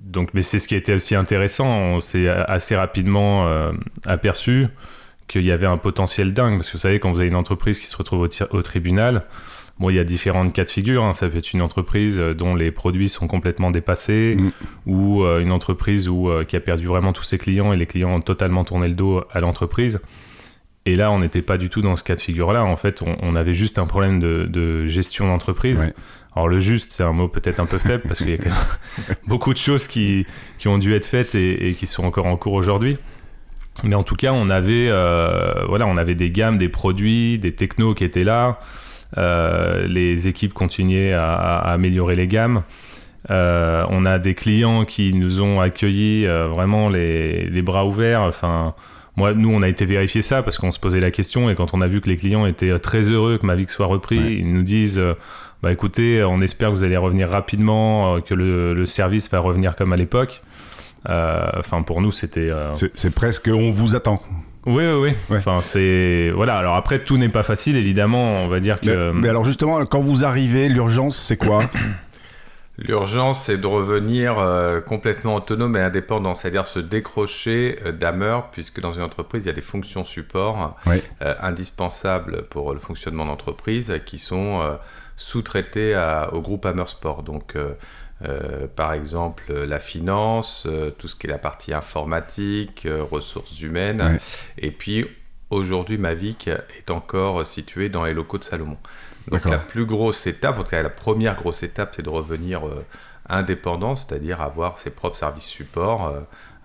donc, 0.05 0.29
mais 0.33 0.41
c'est 0.41 0.59
ce 0.59 0.69
qui 0.69 0.75
était 0.75 0.93
aussi 0.93 1.15
intéressant. 1.15 1.67
On 1.67 1.99
s'est 1.99 2.29
assez 2.29 2.77
rapidement 2.77 3.45
aperçu 4.05 4.67
qu'il 5.27 5.43
y 5.43 5.51
avait 5.51 5.65
un 5.65 5.77
potentiel 5.77 6.33
dingue, 6.33 6.55
parce 6.57 6.67
que 6.67 6.73
vous 6.73 6.81
savez, 6.81 6.99
quand 6.99 7.11
vous 7.11 7.19
avez 7.19 7.27
une 7.27 7.35
entreprise 7.35 7.79
qui 7.79 7.87
se 7.87 7.97
retrouve 7.97 8.29
au 8.51 8.61
tribunal, 8.61 9.23
Bon, 9.81 9.89
il 9.89 9.95
y 9.95 9.99
a 9.99 10.03
différentes 10.03 10.53
cas 10.53 10.63
de 10.63 10.69
figure. 10.69 11.03
Hein. 11.03 11.13
Ça 11.13 11.27
peut 11.27 11.39
être 11.39 11.53
une 11.53 11.61
entreprise 11.63 12.19
euh, 12.19 12.35
dont 12.35 12.53
les 12.53 12.69
produits 12.69 13.09
sont 13.09 13.25
complètement 13.25 13.71
dépassés 13.71 14.37
mm. 14.39 14.51
ou 14.85 15.23
euh, 15.23 15.39
une 15.39 15.51
entreprise 15.51 16.07
où, 16.07 16.29
euh, 16.29 16.43
qui 16.43 16.55
a 16.55 16.59
perdu 16.59 16.85
vraiment 16.85 17.13
tous 17.13 17.23
ses 17.23 17.39
clients 17.39 17.73
et 17.73 17.77
les 17.77 17.87
clients 17.87 18.13
ont 18.13 18.21
totalement 18.21 18.63
tourné 18.63 18.87
le 18.87 18.93
dos 18.93 19.23
à 19.31 19.39
l'entreprise. 19.39 19.99
Et 20.85 20.93
là, 20.93 21.09
on 21.09 21.17
n'était 21.17 21.41
pas 21.41 21.57
du 21.57 21.69
tout 21.69 21.81
dans 21.81 21.95
ce 21.95 22.03
cas 22.03 22.13
de 22.13 22.21
figure-là. 22.21 22.63
En 22.63 22.75
fait, 22.75 23.01
on, 23.01 23.35
avait 23.35 23.55
juste 23.55 23.79
un 23.79 23.87
problème 23.87 24.19
de, 24.19 24.85
gestion 24.85 25.27
d'entreprise. 25.27 25.91
Alors, 26.35 26.47
le 26.47 26.59
juste, 26.59 26.91
c'est 26.91 27.03
un 27.03 27.11
mot 27.11 27.27
peut-être 27.27 27.59
un 27.59 27.65
peu 27.65 27.79
faible 27.79 28.03
parce 28.07 28.19
qu'il 28.19 28.29
y 28.29 28.35
a 28.35 28.37
beaucoup 29.27 29.51
de 29.51 29.59
choses 29.59 29.87
qui, 29.87 30.27
qui, 30.59 30.67
ont 30.67 30.77
dû 30.77 30.93
être 30.93 31.05
faites 31.05 31.33
et, 31.33 31.69
et, 31.69 31.73
qui 31.73 31.87
sont 31.87 32.03
encore 32.03 32.27
en 32.27 32.37
cours 32.37 32.53
aujourd'hui. 32.53 32.97
Mais 33.83 33.95
en 33.95 34.03
tout 34.03 34.15
cas, 34.15 34.31
on 34.31 34.49
avait, 34.49 34.89
voilà, 35.67 35.87
on 35.87 35.97
avait 35.97 36.15
des 36.15 36.29
gammes, 36.29 36.59
des 36.59 36.69
produits, 36.69 37.39
des 37.39 37.53
technos 37.53 37.95
qui 37.95 38.03
étaient 38.03 38.23
là. 38.23 38.59
Euh, 39.17 39.87
les 39.87 40.27
équipes 40.27 40.53
continuaient 40.53 41.13
à, 41.13 41.57
améliorer 41.57 42.15
les 42.15 42.27
gammes. 42.27 42.63
Euh, 43.29 43.85
on 43.89 44.05
a 44.05 44.17
des 44.19 44.33
clients 44.33 44.83
qui 44.85 45.13
nous 45.13 45.41
ont 45.41 45.61
accueillis 45.61 46.25
euh, 46.25 46.47
vraiment 46.47 46.89
les, 46.89 47.61
bras 47.61 47.85
ouverts. 47.85 48.21
Enfin, 48.21 48.73
moi, 49.15 49.33
nous, 49.33 49.53
on 49.53 49.61
a 49.61 49.67
été 49.67 49.85
vérifier 49.85 50.21
ça 50.21 50.41
parce 50.43 50.57
qu'on 50.57 50.71
se 50.71 50.79
posait 50.79 51.01
la 51.01 51.11
question 51.11 51.49
et 51.49 51.55
quand 51.55 51.73
on 51.73 51.81
a 51.81 51.87
vu 51.87 52.01
que 52.01 52.09
les 52.09 52.17
clients 52.17 52.45
étaient 52.45 52.77
très 52.79 53.01
heureux 53.11 53.37
que 53.37 53.45
Mavic 53.45 53.69
soit 53.69 53.85
repris, 53.85 54.37
ils 54.39 54.51
nous 54.51 54.63
disent 54.63 55.01
bah 55.61 55.71
écoutez, 55.71 56.23
on 56.23 56.41
espère 56.41 56.69
que 56.69 56.75
vous 56.75 56.83
allez 56.83 56.97
revenir 56.97 57.29
rapidement, 57.29 58.19
que 58.21 58.33
le, 58.33 58.85
service 58.85 59.29
va 59.29 59.39
revenir 59.39 59.75
comme 59.75 59.93
à 59.93 59.97
l'époque. 59.97 60.41
Enfin, 61.05 61.83
pour 61.83 62.01
nous, 62.01 62.11
c'était. 62.11 62.51
C'est 62.93 63.13
presque 63.13 63.49
on 63.53 63.69
vous 63.69 63.95
attend. 63.95 64.21
Oui, 64.65 64.83
oui, 64.85 65.15
oui. 65.29 65.37
Enfin, 65.37 65.61
c'est 65.61 66.31
voilà. 66.35 66.57
Alors 66.57 66.75
après, 66.75 67.03
tout 67.03 67.17
n'est 67.17 67.29
pas 67.29 67.43
facile, 67.43 67.75
évidemment. 67.75 68.43
On 68.43 68.47
va 68.47 68.59
dire 68.59 68.79
que. 68.79 69.11
Mais, 69.11 69.29
alors 69.29 69.43
justement, 69.43 69.85
quand 69.85 70.01
vous 70.01 70.23
arrivez, 70.23 70.69
l'urgence, 70.69 71.17
c'est 71.17 71.37
quoi 71.37 71.63
L'urgence, 72.77 73.43
c'est 73.43 73.57
de 73.57 73.67
revenir 73.67 74.39
euh, 74.39 74.81
complètement 74.81 75.35
autonome 75.35 75.77
et 75.77 75.81
indépendant, 75.81 76.33
c'est-à-dire 76.33 76.65
se 76.65 76.79
décrocher 76.79 77.77
euh, 77.85 78.41
puisque 78.51 78.79
dans 78.79 78.93
une 78.93 79.03
entreprise, 79.03 79.43
il 79.43 79.47
y 79.47 79.51
a 79.51 79.53
des 79.53 79.61
fonctions 79.61 80.03
support 80.03 80.79
euh, 80.87 81.35
indispensables 81.41 82.43
pour 82.49 82.73
le 82.73 82.79
fonctionnement 82.79 83.25
d'entreprise 83.25 83.93
qui 84.05 84.17
sont 84.17 84.61
euh, 84.61 84.77
sous-traitées 85.15 85.95
au 86.31 86.41
groupe 86.41 86.65
Hammer 86.65 86.87
Sport. 86.87 87.21
Donc, 87.21 87.55
euh, 88.23 88.67
par 88.67 88.93
exemple 88.93 89.51
la 89.51 89.79
finance, 89.79 90.65
euh, 90.67 90.91
tout 90.91 91.07
ce 91.07 91.15
qui 91.15 91.25
est 91.25 91.29
la 91.29 91.39
partie 91.39 91.73
informatique, 91.73 92.85
euh, 92.85 93.03
ressources 93.03 93.61
humaines. 93.61 94.19
Et 94.57 94.71
puis 94.71 95.07
aujourd'hui, 95.49 95.97
Mavic 95.97 96.47
est 96.47 96.91
encore 96.91 97.45
situé 97.47 97.89
dans 97.89 98.05
les 98.05 98.13
locaux 98.13 98.37
de 98.37 98.43
Salomon. 98.43 98.77
Donc 99.29 99.45
la 99.45 99.57
plus 99.57 99.85
grosse 99.85 100.27
étape, 100.27 100.59
en 100.59 100.63
tout 100.63 100.71
cas 100.71 100.81
la 100.81 100.89
première 100.89 101.35
grosse 101.35 101.63
étape, 101.63 101.93
c'est 101.95 102.01
de 102.01 102.09
revenir 102.09 102.61
indépendant, 103.29 103.95
c'est-à-dire 103.95 104.41
avoir 104.41 104.79
ses 104.79 104.89
propres 104.89 105.17
services 105.17 105.45
support, 105.45 106.13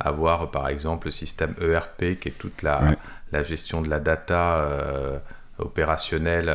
avoir 0.00 0.50
par 0.50 0.68
exemple 0.68 1.08
le 1.08 1.10
système 1.10 1.54
ERP 1.60 2.18
qui 2.18 2.28
est 2.28 2.38
toute 2.38 2.62
la, 2.62 2.96
la 3.32 3.42
gestion 3.42 3.82
de 3.82 3.90
la 3.90 4.00
data 4.00 4.66
opérationnelle, 5.58 6.50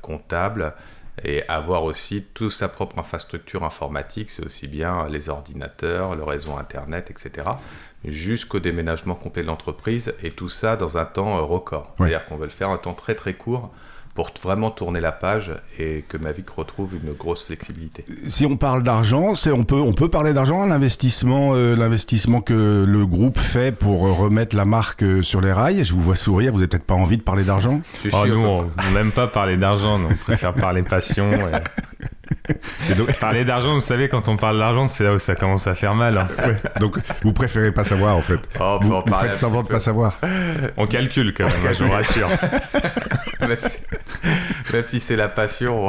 comptable 0.00 0.72
et 1.24 1.46
avoir 1.48 1.84
aussi 1.84 2.22
toute 2.34 2.52
sa 2.52 2.68
propre 2.68 2.98
infrastructure 2.98 3.64
informatique, 3.64 4.30
c'est 4.30 4.44
aussi 4.44 4.68
bien 4.68 5.08
les 5.08 5.28
ordinateurs, 5.28 6.14
le 6.14 6.24
réseau 6.24 6.56
Internet, 6.56 7.10
etc., 7.10 7.48
jusqu'au 8.04 8.60
déménagement 8.60 9.14
complet 9.14 9.42
de 9.42 9.48
l'entreprise, 9.48 10.14
et 10.22 10.30
tout 10.30 10.48
ça 10.48 10.76
dans 10.76 10.98
un 10.98 11.04
temps 11.04 11.38
euh, 11.38 11.42
record. 11.42 11.94
C'est-à-dire 11.96 12.24
qu'on 12.26 12.36
veut 12.36 12.44
le 12.44 12.50
faire 12.50 12.70
un 12.70 12.78
temps 12.78 12.94
très 12.94 13.14
très 13.14 13.34
court 13.34 13.72
pour 14.16 14.30
vraiment 14.42 14.70
tourner 14.70 15.00
la 15.00 15.12
page 15.12 15.52
et 15.78 16.02
que 16.08 16.16
Mavic 16.16 16.48
retrouve 16.48 16.94
une 16.94 17.12
grosse 17.12 17.44
flexibilité. 17.44 18.04
Si 18.26 18.46
on 18.46 18.56
parle 18.56 18.82
d'argent, 18.82 19.34
on 19.52 19.64
peut, 19.64 19.78
on 19.78 19.92
peut 19.92 20.08
parler 20.08 20.32
d'argent, 20.32 20.64
l'investissement, 20.64 21.52
euh, 21.54 21.76
l'investissement 21.76 22.40
que 22.40 22.84
le 22.88 23.06
groupe 23.06 23.38
fait 23.38 23.76
pour 23.76 24.06
euh, 24.06 24.12
remettre 24.12 24.56
la 24.56 24.64
marque 24.64 25.02
euh, 25.02 25.22
sur 25.22 25.42
les 25.42 25.52
rails. 25.52 25.84
Je 25.84 25.92
vous 25.92 26.00
vois 26.00 26.16
sourire, 26.16 26.52
vous 26.52 26.58
n'avez 26.58 26.68
peut-être 26.68 26.86
pas 26.86 26.94
envie 26.94 27.18
de 27.18 27.22
parler 27.22 27.44
d'argent? 27.44 27.82
Oh, 28.10 28.26
Nous, 28.26 28.38
on 28.38 28.90
n'aime 28.94 29.12
pas 29.12 29.26
parler 29.26 29.58
d'argent, 29.58 30.00
on 30.02 30.14
préfère 30.14 30.54
parler 30.54 30.82
passion. 30.82 31.30
parler 33.20 33.44
d'argent, 33.44 33.74
vous 33.74 33.80
savez, 33.80 34.08
quand 34.08 34.28
on 34.28 34.36
parle 34.36 34.58
d'argent, 34.58 34.88
c'est 34.88 35.04
là 35.04 35.12
où 35.12 35.18
ça 35.18 35.34
commence 35.34 35.66
à 35.66 35.74
faire 35.74 35.94
mal. 35.94 36.18
Hein. 36.18 36.26
donc, 36.80 36.98
vous 37.22 37.32
préférez 37.32 37.72
pas 37.72 37.84
savoir, 37.84 38.16
en 38.16 38.22
fait. 38.22 38.40
Oh, 38.60 38.78
vous, 38.82 39.02
vous 39.06 39.14
faites 39.14 39.38
semblant 39.38 39.62
de 39.62 39.68
pas 39.68 39.80
savoir. 39.80 40.18
On 40.76 40.86
calcule 40.86 41.32
quand 41.34 41.44
même, 41.44 41.74
je 41.74 41.84
vous 41.84 41.92
rassure. 41.92 42.28
même 44.72 44.84
si, 44.84 45.00
c'est 45.00 45.16
la 45.16 45.28
passion. 45.28 45.88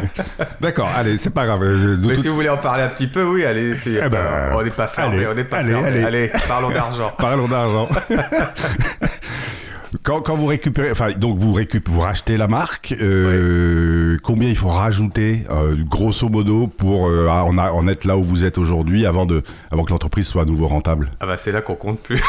D'accord, 0.60 0.90
allez, 0.96 1.18
c'est 1.18 1.30
pas 1.30 1.46
grave. 1.46 1.64
Mais 2.00 2.16
si 2.16 2.28
vous 2.28 2.34
voulez 2.34 2.48
en 2.48 2.58
parler 2.58 2.82
un 2.82 2.88
petit 2.88 3.06
peu, 3.06 3.24
oui, 3.24 3.44
allez. 3.44 3.76
Eh 3.86 4.08
ben, 4.08 4.50
on 4.54 4.62
n'est 4.62 4.70
pas 4.70 4.88
fermé, 4.88 5.26
on 5.26 5.34
n'est 5.34 5.44
pas 5.44 5.58
allez, 5.58 5.74
Allez. 5.74 6.04
allez, 6.04 6.32
parlons 6.46 6.70
d'argent. 6.70 7.12
parlons 7.18 7.48
d'argent. 7.48 7.88
Quand, 10.02 10.20
quand, 10.20 10.36
vous 10.36 10.46
récupérez, 10.46 10.90
enfin, 10.90 11.12
donc 11.12 11.38
vous 11.38 11.52
récupérez, 11.52 11.94
vous 11.94 12.00
rachetez 12.00 12.36
la 12.36 12.48
marque, 12.48 12.94
euh, 13.00 14.16
combien 14.22 14.48
il 14.48 14.56
faut 14.56 14.68
rajouter, 14.68 15.42
euh, 15.50 15.76
grosso 15.78 16.28
modo, 16.28 16.66
pour 16.66 17.08
euh, 17.08 17.28
en, 17.28 17.56
en, 17.58 17.88
être 17.88 18.04
là 18.04 18.16
où 18.16 18.22
vous 18.22 18.44
êtes 18.44 18.58
aujourd'hui, 18.58 19.06
avant 19.06 19.26
de, 19.26 19.42
avant 19.70 19.84
que 19.84 19.90
l'entreprise 19.90 20.26
soit 20.26 20.42
à 20.42 20.44
nouveau 20.44 20.66
rentable? 20.66 21.10
Ah 21.20 21.26
bah 21.26 21.36
c'est 21.38 21.52
là 21.52 21.60
qu'on 21.60 21.74
compte 21.74 22.00
plus. 22.00 22.22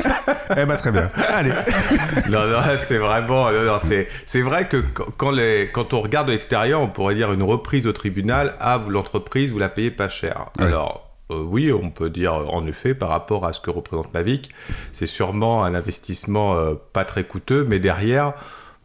eh 0.56 0.64
bah 0.64 0.76
très 0.76 0.90
bien. 0.90 1.10
Allez. 1.28 1.50
non 2.30 2.46
non, 2.46 2.58
c'est 2.82 2.98
vraiment, 2.98 3.50
non, 3.50 3.64
non, 3.64 3.78
c'est, 3.82 4.08
c'est 4.26 4.42
vrai 4.42 4.66
que 4.66 4.84
quand 5.16 5.30
les, 5.30 5.70
quand 5.72 5.92
on 5.94 6.00
regarde 6.00 6.28
de 6.28 6.32
l'extérieur, 6.32 6.80
on 6.80 6.88
pourrait 6.88 7.14
dire 7.14 7.32
une 7.32 7.42
reprise 7.42 7.86
au 7.86 7.92
tribunal, 7.92 8.54
ah 8.60 8.78
vous 8.78 8.90
l'entreprise, 8.90 9.50
vous 9.50 9.58
la 9.58 9.68
payez 9.68 9.90
pas 9.90 10.08
cher. 10.08 10.46
Alors 10.58 11.07
euh, 11.30 11.42
oui, 11.42 11.72
on 11.72 11.90
peut 11.90 12.10
dire 12.10 12.34
en 12.34 12.66
effet 12.66 12.94
par 12.94 13.10
rapport 13.10 13.44
à 13.44 13.52
ce 13.52 13.60
que 13.60 13.70
représente 13.70 14.12
Mavic, 14.14 14.50
c'est 14.92 15.06
sûrement 15.06 15.64
un 15.64 15.74
investissement 15.74 16.54
euh, 16.54 16.74
pas 16.92 17.04
très 17.04 17.24
coûteux, 17.24 17.64
mais 17.68 17.80
derrière, 17.80 18.32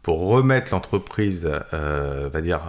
pour 0.02 0.28
remettre 0.28 0.72
l'entreprise, 0.72 1.50
euh, 1.72 2.28
va 2.30 2.40
dire, 2.42 2.60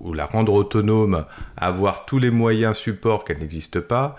ou 0.00 0.14
la 0.14 0.24
rendre 0.24 0.54
autonome, 0.54 1.26
avoir 1.58 2.06
tous 2.06 2.18
les 2.18 2.30
moyens 2.30 2.76
support 2.76 3.24
qu'elle 3.24 3.38
n'existe 3.38 3.80
pas, 3.80 4.16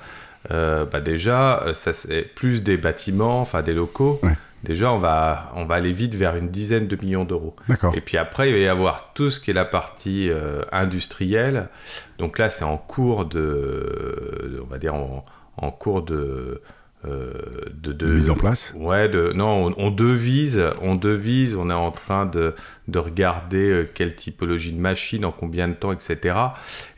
bah 0.49 1.01
déjà, 1.03 1.63
ça 1.73 1.91
c'est 1.93 2.21
plus 2.21 2.61
des 2.61 2.77
bâtiments, 2.77 3.41
enfin 3.41 3.63
des 3.63 3.73
locaux 3.73 4.21
déjà, 4.65 4.91
on 4.91 4.99
va, 4.99 5.51
on 5.55 5.65
va 5.65 5.75
aller 5.75 5.93
vite 5.93 6.15
vers 6.15 6.35
une 6.35 6.49
dizaine 6.49 6.87
de 6.87 6.95
millions 6.97 7.23
d'euros. 7.23 7.55
Et 7.93 8.01
puis 8.01 8.17
après, 8.17 8.49
il 8.49 8.53
va 8.53 8.59
y 8.59 8.67
avoir 8.67 9.13
tout 9.13 9.29
ce 9.29 9.39
qui 9.39 9.51
est 9.51 9.53
la 9.53 9.65
partie 9.65 10.29
euh, 10.29 10.63
industrielle. 10.71 11.69
Donc 12.17 12.37
là, 12.37 12.49
c'est 12.49 12.65
en 12.65 12.77
cours 12.77 13.25
de, 13.25 14.59
on 14.63 14.67
va 14.67 14.77
dire, 14.77 14.93
en, 14.93 15.71
cours 15.71 16.01
de, 16.01 16.61
de, 17.05 17.93
de, 17.93 18.05
mise 18.07 18.29
en 18.29 18.35
place 18.35 18.73
Ouais, 18.75 19.07
de, 19.07 19.31
non, 19.33 19.73
on, 19.77 19.91
devise, 19.91 20.61
on 20.81 20.95
devise, 20.95 21.55
on 21.55 21.69
est 21.69 21.73
en 21.73 21.91
train 21.91 22.25
de, 22.25 22.55
de 22.87 22.99
regarder 22.99 23.87
quelle 23.93 24.15
typologie 24.15 24.73
de 24.73 24.79
machine, 24.79 25.23
en 25.23 25.31
combien 25.31 25.67
de 25.67 25.73
temps, 25.73 25.93
etc. 25.93 26.35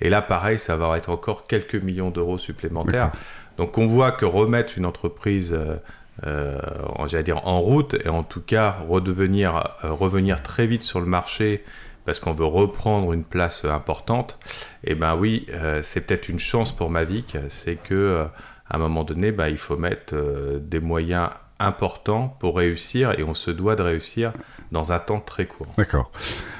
Et 0.02 0.10
là, 0.10 0.22
pareil, 0.22 0.58
ça 0.58 0.76
va 0.76 0.98
être 0.98 1.10
encore 1.10 1.46
quelques 1.46 1.76
millions 1.76 2.10
d'euros 2.10 2.38
supplémentaires. 2.38 3.12
Donc 3.58 3.78
on 3.78 3.88
voit 3.88 4.12
que 4.12 4.26
remettre 4.26 4.78
une 4.78 4.86
entreprise 4.86 5.54
euh, 5.54 5.76
j'allais 6.24 7.24
dire 7.24 7.46
en 7.48 7.60
route 7.62 7.96
et 8.04 8.10
en 8.10 8.24
tout 8.24 8.42
cas 8.42 8.78
redevenir, 8.88 9.76
euh, 9.84 9.92
revenir 9.92 10.42
très 10.42 10.68
vite 10.68 10.84
sur 10.84 11.00
le 11.00 11.06
marché 11.06 11.64
parce 12.06 12.20
qu'on 12.20 12.34
veut 12.34 12.46
reprendre 12.46 13.12
une 13.12 13.26
place 13.26 13.66
importante, 13.66 14.40
et 14.86 14.92
eh 14.92 14.96
ben 14.96 15.18
oui, 15.18 15.46
euh, 15.50 15.82
c'est 15.84 16.00
peut-être 16.00 16.30
une 16.30 16.40
chance 16.40 16.72
pour 16.72 16.90
Mavic, 16.90 17.36
c'est 17.50 17.76
que 17.76 18.26
à 18.70 18.76
un 18.76 18.80
moment 18.80 19.04
donné, 19.04 19.34
ben, 19.34 19.50
il 19.50 19.58
faut 19.58 19.76
mettre 19.76 20.16
des 20.62 20.80
moyens 20.80 21.30
importants 21.60 22.30
pour 22.40 22.58
réussir 22.58 23.20
et 23.20 23.24
on 23.24 23.34
se 23.34 23.52
doit 23.52 23.76
de 23.76 23.82
réussir 23.82 24.32
dans 24.72 24.92
un 24.92 25.00
temps 25.00 25.20
très 25.20 25.46
court. 25.46 25.68
D'accord. 25.78 26.12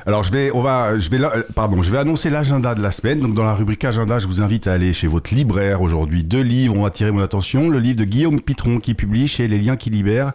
Alors 0.06 0.24
je 0.24 0.32
vais, 0.32 0.50
vais, 0.52 1.20
pardon, 1.56 1.84
je 1.84 1.92
vais 1.92 1.98
annoncer 1.98 2.30
l'agenda 2.30 2.76
de 2.76 2.82
la 2.82 2.92
semaine. 2.92 3.20
Donc 3.20 3.34
dans 3.34 3.44
la 3.44 3.54
rubrique 3.54 3.84
agenda, 3.86 4.20
je 4.20 4.28
vous 4.28 4.42
invite 4.42 4.68
à 4.68 4.74
aller 4.74 4.94
chez 4.94 5.08
votre 5.08 5.34
libraire 5.34 5.82
aujourd'hui. 5.82 6.24
Deux 6.24 6.42
livres 6.42 6.76
ont 6.76 6.86
attiré 6.86 7.12
mon 7.12 7.22
attention. 7.22 7.70
Le 7.70 7.80
livre 7.80 7.98
de 7.98 8.06
Guillaume 8.06 8.42
Pitron 8.42 8.80
qui 8.80 8.94
publie 8.94 9.28
chez 9.28 9.48
Les 9.48 9.58
Liens 9.58 9.76
qui 9.76 9.90
libèrent 9.90 10.32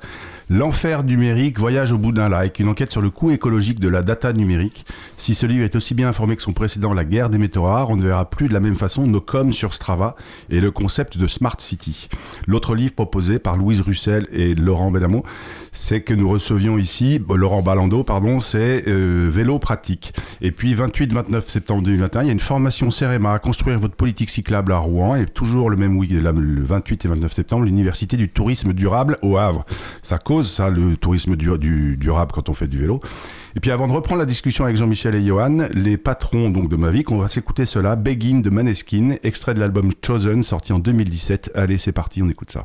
L'enfer 0.54 1.02
numérique, 1.02 1.59
voyage 1.59 1.92
au 1.92 1.99
bout 1.99 2.12
d'un 2.12 2.28
like, 2.28 2.59
une 2.59 2.68
enquête 2.68 2.92
sur 2.92 3.00
le 3.00 3.09
coût 3.09 3.30
écologique 3.30 3.80
de 3.80 3.88
la 3.88 4.02
data 4.02 4.35
numérique. 4.35 4.85
Si 5.16 5.35
ce 5.35 5.47
livre 5.47 5.64
est 5.64 5.76
aussi 5.76 5.94
bien 5.94 6.11
informé 6.11 6.37
que 6.37 6.42
son 6.42 6.52
précédent, 6.52 6.92
La 6.92 7.06
guerre 7.06 7.30
des 7.30 7.38
métaux 7.38 7.62
rares, 7.62 7.88
on 7.88 7.97
ne 7.97 8.02
verra 8.02 8.28
plus 8.28 8.49
de 8.49 8.52
la 8.52 8.61
même 8.61 8.75
façon 8.75 9.06
nos 9.06 9.23
coms 9.23 9.54
sur 9.54 9.73
Strava 9.73 10.14
et 10.50 10.61
le 10.61 10.71
concept 10.71 11.16
de 11.16 11.26
Smart 11.26 11.56
City. 11.59 12.11
L'autre 12.47 12.75
livre 12.75 12.92
proposé 12.92 13.38
par 13.38 13.56
Louise 13.56 13.80
Russell 13.80 14.26
et 14.30 14.54
Laurent 14.54 14.90
Benamo, 14.90 15.25
c'est 15.73 16.02
que 16.02 16.12
nous 16.12 16.28
recevions 16.28 16.76
ici, 16.76 17.18
Laurent 17.35 17.62
Balando, 17.62 18.04
pardon, 18.04 18.40
c'est 18.40 18.87
euh, 18.88 19.30
Vélo 19.32 19.59
Pratique. 19.59 20.12
Et 20.42 20.52
puis 20.52 20.75
28-29 20.75 21.47
septembre 21.47 21.82
2021, 21.82 22.23
il 22.25 22.26
y 22.26 22.28
a 22.28 22.32
une 22.32 22.40
formation 22.40 22.90
CEREMA 22.90 23.32
à 23.32 23.38
construire 23.38 23.78
votre 23.78 23.94
politique 23.94 24.28
cyclable 24.28 24.73
à 24.73 24.76
Rouen 24.76 25.14
et 25.14 25.25
toujours 25.25 25.71
le 25.71 25.78
même 25.78 25.97
week 25.97 26.11
le 26.11 26.62
28 26.62 27.06
et 27.06 27.09
29 27.09 27.32
septembre, 27.32 27.64
l'Université 27.64 28.18
du 28.18 28.28
tourisme 28.28 28.75
durable 28.75 29.16
au 29.23 29.38
Havre. 29.38 29.64
Ça 30.02 30.18
cause 30.18 30.41
ça, 30.42 30.70
le 30.70 30.96
tourisme 30.96 31.37
du, 31.37 31.96
durable 31.96 32.32
quand 32.32 32.49
on 32.49 32.54
fait 32.54 32.66
du 32.66 32.78
vélo. 32.78 33.00
Et 33.56 33.61
puis 33.61 33.70
avant 33.70 33.87
de 33.87 33.92
reprendre 33.92 34.20
la 34.20 34.26
discussion 34.26 34.64
avec 34.64 34.76
Jean-Michel 34.76 35.14
et 35.14 35.25
Johan, 35.25 35.66
les 35.75 35.96
patrons 35.96 36.50
donc 36.50 36.68
de 36.68 36.76
Mavic, 36.76 37.11
on 37.11 37.18
va 37.18 37.28
s'écouter 37.28 37.66
cela, 37.66 37.96
Begin 37.96 38.40
de 38.40 38.50
Maneskin, 38.50 39.16
extrait 39.22 39.54
de 39.54 39.61
l'album 39.61 39.90
Chosen, 40.04 40.42
sorti 40.42 40.72
en 40.72 40.78
2017. 40.78 41.52
Allez, 41.54 41.78
c'est 41.78 41.92
parti, 41.92 42.22
on 42.22 42.28
écoute 42.28 42.50
ça. 42.50 42.64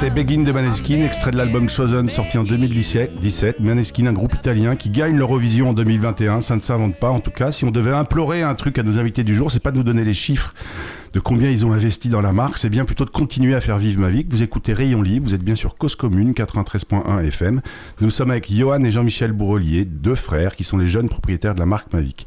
C'était 0.00 0.10
Begin 0.10 0.42
de 0.42 0.52
Maneskin, 0.52 1.02
extrait 1.02 1.30
de 1.30 1.36
l'album 1.36 1.68
Chosen 1.68 2.08
sorti 2.08 2.36
en 2.36 2.44
2017. 2.44 3.60
Maneskin, 3.60 4.06
un 4.06 4.12
groupe 4.12 4.34
italien 4.34 4.74
qui 4.74 4.90
gagne 4.90 5.16
l'Eurovision 5.16 5.70
en 5.70 5.72
2021. 5.72 6.40
Ça 6.40 6.56
ne 6.56 6.60
s'invente 6.60 6.96
pas 6.96 7.10
en 7.10 7.20
tout 7.20 7.30
cas. 7.30 7.52
Si 7.52 7.64
on 7.64 7.70
devait 7.70 7.92
implorer 7.92 8.42
un 8.42 8.54
truc 8.54 8.78
à 8.78 8.82
nos 8.82 8.98
invités 8.98 9.22
du 9.22 9.34
jour, 9.34 9.50
c'est 9.50 9.62
pas 9.62 9.70
de 9.70 9.76
nous 9.76 9.84
donner 9.84 10.04
les 10.04 10.12
chiffres 10.12 10.52
de 11.12 11.20
combien 11.20 11.48
ils 11.48 11.64
ont 11.64 11.72
investi 11.72 12.08
dans 12.08 12.20
la 12.20 12.32
marque, 12.32 12.58
c'est 12.58 12.68
bien 12.68 12.84
plutôt 12.84 13.04
de 13.04 13.10
continuer 13.10 13.54
à 13.54 13.60
faire 13.60 13.78
vivre 13.78 14.00
Mavic. 14.00 14.26
Vous 14.30 14.42
écoutez 14.42 14.72
Rayon 14.72 15.00
Libre, 15.00 15.28
vous 15.28 15.34
êtes 15.34 15.44
bien 15.44 15.54
sur 15.54 15.76
Cause 15.76 15.94
Commune 15.94 16.32
93.1 16.32 17.24
FM. 17.24 17.60
Nous 18.00 18.10
sommes 18.10 18.32
avec 18.32 18.52
Johan 18.52 18.82
et 18.82 18.90
Jean-Michel 18.90 19.30
Bourrelier, 19.30 19.84
deux 19.84 20.16
frères 20.16 20.56
qui 20.56 20.64
sont 20.64 20.76
les 20.76 20.88
jeunes 20.88 21.08
propriétaires 21.08 21.54
de 21.54 21.60
la 21.60 21.66
marque 21.66 21.92
Mavic. 21.92 22.26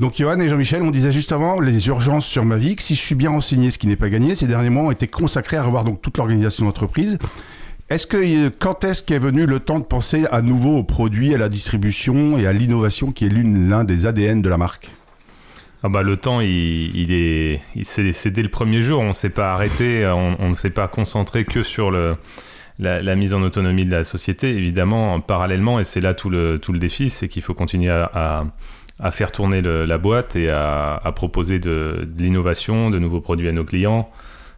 Donc 0.00 0.14
Johan 0.16 0.40
et 0.40 0.48
Jean-Michel, 0.48 0.82
on 0.82 0.90
disait 0.90 1.12
juste 1.12 1.32
avant 1.32 1.60
les 1.60 1.88
urgences 1.88 2.26
sur 2.26 2.44
Mavic. 2.44 2.80
Si 2.80 2.94
je 2.94 3.00
suis 3.00 3.14
bien 3.14 3.30
renseigné, 3.30 3.70
ce 3.70 3.78
qui 3.78 3.86
n'est 3.86 3.96
pas 3.96 4.08
gagné, 4.08 4.34
ces 4.34 4.46
derniers 4.46 4.70
mois 4.70 4.84
ont 4.84 4.90
été 4.90 5.06
consacrés 5.06 5.56
à 5.56 5.62
revoir 5.62 5.84
donc 5.84 6.02
toute 6.02 6.18
l'organisation 6.18 6.66
d'entreprise. 6.66 7.18
Est-ce 7.90 8.06
que 8.06 8.16
euh, 8.16 8.50
quand 8.58 8.82
est-ce 8.82 9.02
qu'est 9.02 9.18
venu 9.18 9.46
le 9.46 9.60
temps 9.60 9.78
de 9.78 9.84
penser 9.84 10.24
à 10.32 10.42
nouveau 10.42 10.78
aux 10.78 10.84
produits, 10.84 11.34
à 11.34 11.38
la 11.38 11.48
distribution 11.48 12.38
et 12.38 12.46
à 12.46 12.52
l'innovation 12.52 13.12
qui 13.12 13.26
est 13.26 13.28
l'un 13.28 13.84
des 13.84 14.06
ADN 14.06 14.42
de 14.42 14.48
la 14.48 14.56
marque? 14.56 14.90
Ah 15.82 15.90
bah, 15.90 16.02
le 16.02 16.16
temps, 16.16 16.40
il, 16.40 17.12
est, 17.12 17.60
c'est, 17.82 18.30
dès 18.30 18.42
le 18.42 18.48
premier 18.48 18.80
jour. 18.80 19.02
On 19.02 19.08
ne 19.08 19.12
s'est 19.12 19.28
pas 19.28 19.52
arrêté, 19.52 20.06
on, 20.06 20.48
ne 20.48 20.54
s'est 20.54 20.70
pas 20.70 20.88
concentré 20.88 21.44
que 21.44 21.62
sur 21.62 21.90
le, 21.90 22.16
la, 22.78 23.14
mise 23.16 23.34
en 23.34 23.42
autonomie 23.42 23.84
de 23.84 23.90
la 23.90 24.02
société. 24.02 24.48
Évidemment, 24.48 25.20
parallèlement, 25.20 25.78
et 25.78 25.84
c'est 25.84 26.00
là 26.00 26.14
tout 26.14 26.30
le, 26.30 26.58
tout 26.58 26.72
le 26.72 26.78
défi, 26.78 27.10
c'est 27.10 27.28
qu'il 27.28 27.42
faut 27.42 27.52
continuer 27.52 27.90
à, 27.90 28.44
faire 29.10 29.32
tourner 29.32 29.62
la 29.62 29.98
boîte 29.98 30.36
et 30.36 30.50
à, 30.50 31.12
proposer 31.14 31.58
de, 31.58 32.06
de 32.06 32.22
l'innovation, 32.22 32.90
de 32.90 32.98
nouveaux 32.98 33.20
produits 33.20 33.48
à 33.48 33.52
nos 33.52 33.64
clients, 33.64 34.08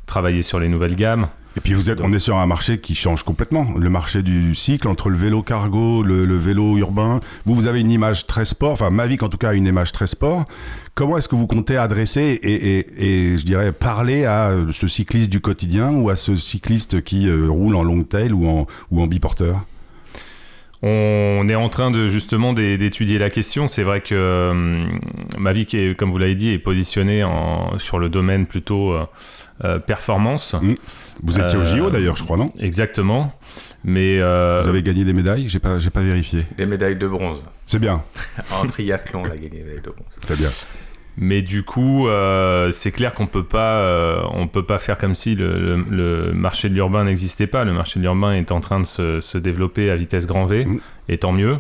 travailler 0.06 0.42
sur 0.42 0.60
les 0.60 0.68
nouvelles 0.68 0.96
gammes. 0.96 1.28
Et 1.56 1.60
puis 1.60 1.72
vous 1.72 1.88
êtes, 1.88 2.02
on 2.02 2.12
est 2.12 2.18
sur 2.18 2.36
un 2.36 2.46
marché 2.46 2.80
qui 2.80 2.94
change 2.94 3.22
complètement. 3.22 3.66
Le 3.78 3.88
marché 3.88 4.22
du 4.22 4.54
cycle 4.54 4.88
entre 4.88 5.08
le 5.08 5.16
vélo 5.16 5.42
cargo, 5.42 6.02
le, 6.02 6.36
vélo 6.36 6.76
urbain. 6.76 7.20
Vous, 7.46 7.54
vous 7.54 7.66
avez 7.66 7.80
une 7.80 7.90
image 7.90 8.26
très 8.26 8.44
sport. 8.44 8.72
Enfin, 8.72 8.90
Mavic 8.90 9.22
en 9.22 9.30
tout 9.30 9.38
cas 9.38 9.50
a 9.50 9.54
une 9.54 9.66
image 9.66 9.92
très 9.92 10.06
sport. 10.06 10.44
Comment 10.94 11.16
est-ce 11.16 11.28
que 11.28 11.34
vous 11.34 11.46
comptez 11.46 11.78
adresser 11.78 12.38
et, 12.42 13.38
je 13.38 13.44
dirais 13.44 13.72
parler 13.72 14.26
à 14.26 14.52
ce 14.72 14.86
cycliste 14.86 15.30
du 15.30 15.40
quotidien 15.40 15.92
ou 15.94 16.10
à 16.10 16.16
ce 16.16 16.36
cycliste 16.36 17.02
qui 17.02 17.26
euh, 17.26 17.48
roule 17.48 17.74
en 17.74 17.82
long 17.82 18.02
tail 18.02 18.32
ou 18.32 18.46
en, 18.46 18.66
ou 18.90 19.00
en 19.00 19.06
biporteur? 19.06 19.64
On 20.82 21.48
est 21.48 21.54
en 21.54 21.68
train 21.68 21.90
de 21.90 22.06
justement 22.06 22.52
d'étudier 22.52 23.18
la 23.18 23.30
question. 23.30 23.66
C'est 23.66 23.82
vrai 23.82 24.00
que 24.00 24.14
euh, 24.14 24.86
Mavic, 25.38 25.74
est, 25.74 25.96
comme 25.96 26.10
vous 26.10 26.18
l'avez 26.18 26.34
dit, 26.34 26.50
est 26.50 26.58
positionné 26.58 27.24
en, 27.24 27.78
sur 27.78 27.98
le 27.98 28.08
domaine 28.08 28.46
plutôt 28.46 28.92
euh, 28.92 29.06
euh, 29.64 29.78
performance. 29.78 30.54
Mmh. 30.54 30.74
Vous 31.22 31.38
étiez 31.38 31.58
au 31.58 31.64
JO 31.64 31.90
d'ailleurs, 31.90 32.16
je 32.16 32.24
crois, 32.24 32.36
non? 32.36 32.52
Exactement. 32.58 33.32
Mais 33.84 34.20
vous 34.20 34.68
avez 34.68 34.82
gagné 34.82 35.04
des 35.04 35.12
médailles? 35.12 35.48
J'ai 35.48 35.60
pas, 35.60 35.78
j'ai 35.78 35.90
pas 35.90 36.02
vérifié. 36.02 36.44
Des 36.56 36.66
médailles 36.66 36.96
de 36.96 37.08
bronze. 37.08 37.46
C'est 37.66 37.78
bien. 37.78 38.02
en 38.52 38.66
triathlon, 38.66 39.22
on 39.22 39.30
a 39.30 39.36
gagné 39.36 39.48
des 39.48 39.62
médailles 39.62 39.82
de 39.82 39.90
bronze. 39.90 40.18
C'est 40.26 40.38
bien. 40.38 40.50
Mais 41.18 41.40
du 41.40 41.62
coup, 41.62 42.08
euh, 42.08 42.70
c'est 42.72 42.92
clair 42.92 43.14
qu'on 43.14 43.26
peut 43.26 43.44
pas, 43.44 43.78
euh, 43.78 44.20
on 44.32 44.48
peut 44.48 44.64
pas 44.64 44.76
faire 44.76 44.98
comme 44.98 45.14
si 45.14 45.34
le, 45.34 45.76
le, 45.90 46.32
marché 46.32 46.68
de 46.68 46.74
l'urbain 46.74 47.04
n'existait 47.04 47.46
pas. 47.46 47.64
Le 47.64 47.72
marché 47.72 47.98
de 47.98 48.04
l'urbain 48.04 48.34
est 48.34 48.52
en 48.52 48.60
train 48.60 48.80
de 48.80 48.84
se, 48.84 49.20
se, 49.22 49.38
développer 49.38 49.90
à 49.90 49.96
vitesse 49.96 50.26
grand 50.26 50.44
V, 50.44 50.66
mm. 50.66 50.80
et 51.08 51.16
tant 51.16 51.32
mieux. 51.32 51.58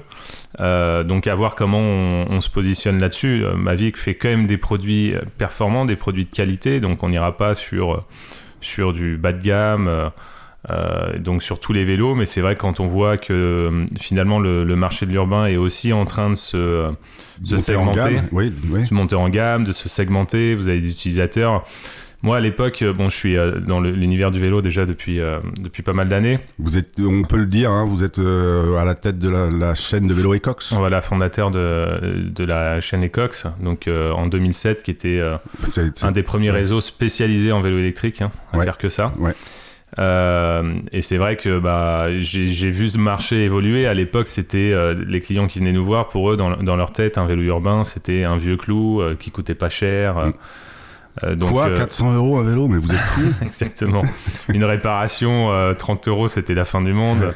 Euh, 0.60 1.04
donc 1.04 1.26
à 1.26 1.34
voir 1.34 1.54
comment 1.54 1.80
on, 1.80 2.26
on 2.28 2.40
se 2.42 2.50
positionne 2.50 3.00
là-dessus. 3.00 3.44
Mavic 3.56 3.96
fait 3.96 4.14
quand 4.14 4.28
même 4.28 4.46
des 4.46 4.58
produits 4.58 5.14
performants, 5.38 5.86
des 5.86 5.96
produits 5.96 6.26
de 6.26 6.34
qualité, 6.34 6.80
donc 6.80 7.02
on 7.02 7.08
n'ira 7.08 7.36
pas 7.36 7.54
sur 7.54 8.04
sur 8.60 8.92
du 8.92 9.16
bas 9.16 9.32
de 9.32 9.42
gamme. 9.42 10.10
Euh, 10.70 11.18
donc 11.18 11.42
sur 11.42 11.60
tous 11.60 11.72
les 11.72 11.84
vélos, 11.84 12.14
mais 12.14 12.26
c'est 12.26 12.40
vrai 12.40 12.56
quand 12.56 12.80
on 12.80 12.86
voit 12.86 13.18
que 13.18 13.32
euh, 13.32 13.86
finalement 14.00 14.40
le, 14.40 14.64
marché 14.76 15.06
de 15.06 15.12
l'urbain 15.12 15.46
est 15.46 15.56
aussi 15.56 15.92
en 15.92 16.04
train 16.04 16.30
de 16.30 16.34
se, 16.34 16.90
segmenter, 17.56 18.20
de 18.32 18.94
monter 18.94 19.16
en 19.16 19.28
gamme, 19.28 19.64
de 19.64 19.72
se 19.72 19.88
segmenter. 19.88 20.54
Vous 20.54 20.68
avez 20.68 20.80
des 20.80 20.90
utilisateurs. 20.90 21.64
Moi, 22.22 22.38
à 22.38 22.40
l'époque, 22.40 22.82
euh, 22.82 22.92
bon, 22.92 23.08
je 23.10 23.16
suis 23.16 23.36
dans 23.66 23.80
l'univers 23.80 24.32
du 24.32 24.40
vélo 24.40 24.60
déjà 24.60 24.86
depuis, 24.86 25.20
depuis 25.60 25.84
pas 25.84 25.92
mal 25.92 26.08
d'années. 26.08 26.40
Vous 26.58 26.76
êtes, 26.76 26.94
on 26.98 27.22
peut 27.22 27.36
le 27.36 27.46
dire, 27.46 27.70
hein, 27.70 27.84
vous 27.86 28.02
êtes 28.02 28.18
à 28.18 28.84
la 28.84 28.96
tête 28.96 29.18
de 29.18 29.28
la, 29.28 29.74
chaîne 29.74 30.08
de 30.08 30.14
vélo 30.14 30.34
Ecox. 30.34 30.72
Voilà, 30.72 31.00
fondateur 31.00 31.52
de, 31.52 32.28
de 32.28 32.44
la 32.44 32.80
chaîne 32.80 33.04
Ecox, 33.04 33.46
donc 33.60 33.88
en 33.88 34.26
2007, 34.26 34.82
qui 34.82 34.90
était 34.90 35.22
un 36.02 36.12
des 36.12 36.24
premiers 36.24 36.50
réseaux 36.50 36.80
spécialisés 36.80 37.52
en 37.52 37.60
vélo 37.60 37.78
électrique, 37.78 38.20
hein, 38.20 38.32
à 38.52 38.58
faire 38.62 38.78
que 38.78 38.88
ça. 38.88 39.12
Euh, 39.98 40.74
et 40.92 41.02
c'est 41.02 41.16
vrai 41.16 41.36
que 41.36 41.58
bah, 41.58 42.08
j'ai 42.20 42.70
vu 42.70 42.88
ce 42.88 42.98
marché 42.98 43.44
évoluer. 43.44 43.86
À 43.86 43.94
l'époque, 43.94 44.28
c'était 44.28 44.72
euh, 44.72 44.94
les 45.06 45.20
clients 45.20 45.46
qui 45.46 45.58
venaient 45.58 45.72
nous 45.72 45.84
voir. 45.84 46.08
Pour 46.08 46.30
eux, 46.30 46.36
dans, 46.36 46.56
dans 46.56 46.76
leur 46.76 46.92
tête, 46.92 47.18
un 47.18 47.26
vélo 47.26 47.42
urbain, 47.42 47.84
c'était 47.84 48.24
un 48.24 48.36
vieux 48.36 48.56
clou 48.56 49.00
euh, 49.00 49.16
qui 49.18 49.30
coûtait 49.30 49.54
pas 49.54 49.68
cher. 49.68 50.16
Mm. 50.16 50.32
Donc, 51.34 51.52
Quoi 51.52 51.70
400 51.70 52.14
euros 52.14 52.36
un 52.36 52.42
vélo 52.42 52.68
Mais 52.68 52.76
vous 52.76 52.90
êtes 52.90 52.98
fou 52.98 53.22
Exactement. 53.42 54.02
Une 54.50 54.64
réparation, 54.64 55.50
30 55.78 56.08
euros, 56.08 56.28
c'était 56.28 56.52
la 56.52 56.66
fin 56.66 56.82
du 56.82 56.92
monde. 56.92 57.32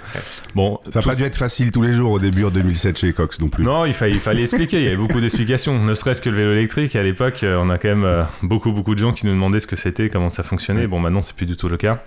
Bon, 0.55 0.81
ça 0.93 1.01
n'a 1.01 1.07
pas 1.07 1.15
dû 1.15 1.23
être 1.23 1.39
facile 1.39 1.73
tous 1.73 1.81
les 1.81 1.93
jours 1.93 2.13
au 2.13 2.19
début 2.19 2.45
en 2.45 2.51
2007 2.51 2.99
chez 2.99 3.15
Cox 3.15 3.41
non 3.41 3.49
plus. 3.49 3.65
Non, 3.65 3.87
il, 3.87 3.95
fallait, 3.95 4.13
il 4.13 4.21
fallait 4.21 4.43
expliquer. 4.43 4.81
Il 4.81 4.85
y 4.85 4.89
avait 4.89 4.99
beaucoup 4.99 5.19
d'explications. 5.23 5.83
Ne 5.83 5.95
serait-ce 5.95 6.21
que 6.21 6.29
le 6.29 6.37
vélo 6.37 6.53
électrique. 6.53 6.95
À 6.95 7.03
l'époque, 7.03 7.43
on 7.43 7.71
a 7.71 7.79
quand 7.79 7.97
même 7.97 8.27
beaucoup, 8.43 8.73
beaucoup 8.73 8.95
de 8.95 9.01
gens 9.01 9.13
qui 9.13 9.25
nous 9.25 9.33
demandaient 9.33 9.61
ce 9.61 9.67
que 9.67 9.77
c'était, 9.77 10.11
comment 10.11 10.29
ça 10.29 10.43
fonctionnait. 10.43 10.87
Bon, 10.87 10.99
maintenant, 10.99 11.23
c'est 11.23 11.35
plus 11.35 11.47
du 11.47 11.57
tout 11.57 11.71
le 11.71 11.79
cas. 11.79 12.05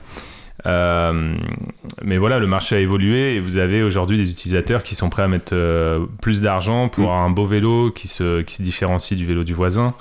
Euh, 0.66 1.36
mais 2.04 2.18
voilà, 2.18 2.40
le 2.40 2.48
marché 2.48 2.76
a 2.76 2.80
évolué 2.80 3.36
et 3.36 3.40
vous 3.40 3.58
avez 3.58 3.84
aujourd'hui 3.84 4.18
des 4.18 4.32
utilisateurs 4.32 4.84
qui 4.84 4.96
sont 4.96 5.10
prêts 5.10 5.24
à 5.24 5.28
mettre 5.28 5.54
euh, 5.54 6.06
plus 6.22 6.42
d'argent 6.42 6.90
pour 6.90 7.10
mm. 7.10 7.16
un 7.16 7.30
beau 7.30 7.46
vélo 7.46 7.92
qui 7.92 8.08
se, 8.08 8.42
qui 8.42 8.56
se 8.56 8.64
différencie 8.64 9.18
du 9.18 9.26
vélo 9.26 9.44
du 9.44 9.54
voisin. 9.54 9.96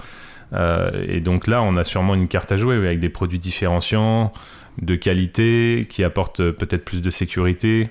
Euh, 0.52 0.90
et 1.08 1.20
donc 1.20 1.46
là, 1.46 1.62
on 1.62 1.76
a 1.76 1.84
sûrement 1.84 2.14
une 2.14 2.28
carte 2.28 2.52
à 2.52 2.56
jouer 2.56 2.76
avec 2.76 3.00
des 3.00 3.08
produits 3.08 3.38
différenciants, 3.38 4.32
de 4.80 4.94
qualité, 4.94 5.86
qui 5.88 6.04
apportent 6.04 6.50
peut-être 6.50 6.84
plus 6.84 7.00
de 7.00 7.10
sécurité. 7.10 7.90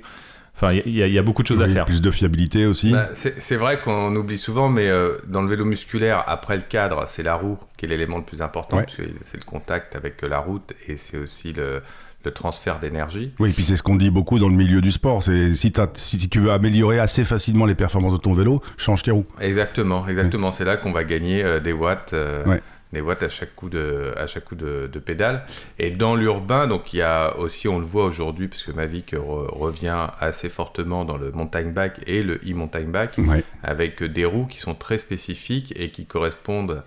Enfin, 0.56 0.74
il 0.74 0.94
y, 0.94 1.18
a 1.18 1.22
beaucoup 1.24 1.42
de 1.42 1.48
choses 1.48 1.62
à 1.62 1.68
faire. 1.68 1.86
Plus 1.86 2.02
de 2.02 2.12
fiabilité 2.12 2.68
aussi. 2.68 2.92
Bah, 2.92 3.10
c'est 3.14 3.56
vrai 3.56 3.80
qu'on 3.80 4.16
oublie 4.16 4.38
souvent, 4.38 4.70
mais 4.70 4.92
dans 5.28 5.42
le 5.42 5.48
vélo 5.48 5.66
musculaire, 5.66 6.24
après 6.28 6.56
le 6.56 6.62
cadre, 6.62 7.08
c'est 7.08 7.24
la 7.24 7.34
roue 7.34 7.58
qui 7.78 7.86
est 7.86 7.88
l'élément 7.88 8.18
le 8.18 8.24
plus 8.24 8.44
important, 8.44 8.80
c'est 9.24 9.38
le 9.38 9.46
contact 9.46 9.96
avec 9.96 10.22
la 10.22 10.38
route 10.38 10.74
et 10.88 10.98
c'est 10.98 11.18
aussi 11.18 11.54
le, 11.54 11.82
le 12.24 12.32
transfert 12.32 12.80
d'énergie. 12.80 13.32
Oui, 13.40 13.50
et 13.50 13.54
puis 13.54 13.64
c'est 13.64 13.76
ce 13.76 13.84
qu'on 13.84 13.96
dit 13.96 14.10
beaucoup 14.10 14.40
dans 14.40 14.50
le 14.50 14.56
milieu 14.56 14.82
du 14.82 14.92
sport. 14.92 15.24
C'est 15.24 15.54
si, 15.54 15.72
si, 15.96 16.30
tu 16.30 16.40
veux 16.40 16.52
améliorer 16.52 17.00
assez 17.00 17.24
facilement 17.24 17.66
les 17.66 17.76
performances 17.76 18.14
de 18.14 18.20
ton 18.20 18.34
vélo, 18.34 18.62
change 18.78 19.04
tes 19.04 19.12
roues. 19.12 19.26
Exactement, 19.40 20.08
exactement. 20.08 20.52
C'est 20.52 20.66
là 20.66 20.78
qu'on 20.78 20.92
va 20.92 21.04
gagner 21.04 21.44
euh, 21.44 21.60
des 21.60 21.74
watts. 21.74 22.14
Euh, 22.14 22.60
des 22.94 23.00
watts 23.00 23.24
à 23.24 23.30
chaque 23.30 23.56
coup 23.56 23.70
de, 23.70 24.14
à 24.18 24.28
chaque 24.28 24.46
coup 24.46 24.56
de, 24.56 24.88
pédale. 25.00 25.46
Et 25.80 25.92
dans 25.92 26.16
l'urbain, 26.16 26.68
donc 26.68 26.94
il 26.94 26.98
y 26.98 27.02
a 27.02 27.38
aussi, 27.38 27.68
on 27.68 27.80
le 27.80 27.86
voit 27.86 28.04
aujourd'hui, 28.04 28.50
puisque 28.50 28.70
Mavic 28.70 29.16
revient 29.18 30.08
assez 30.20 30.50
fortement 30.50 31.06
dans 31.06 31.18
le 31.18 31.32
mountain 31.32 31.70
bike 31.70 32.02
et 32.06 32.22
le 32.22 32.36
e-mountain 32.46 32.88
bike, 32.88 33.20
avec 33.64 34.04
des 34.04 34.26
roues 34.26 34.46
qui 34.46 34.60
sont 34.60 34.76
très 34.76 34.98
spécifiques 34.98 35.74
et 35.78 35.90
qui 35.90 36.06
correspondent, 36.06 36.84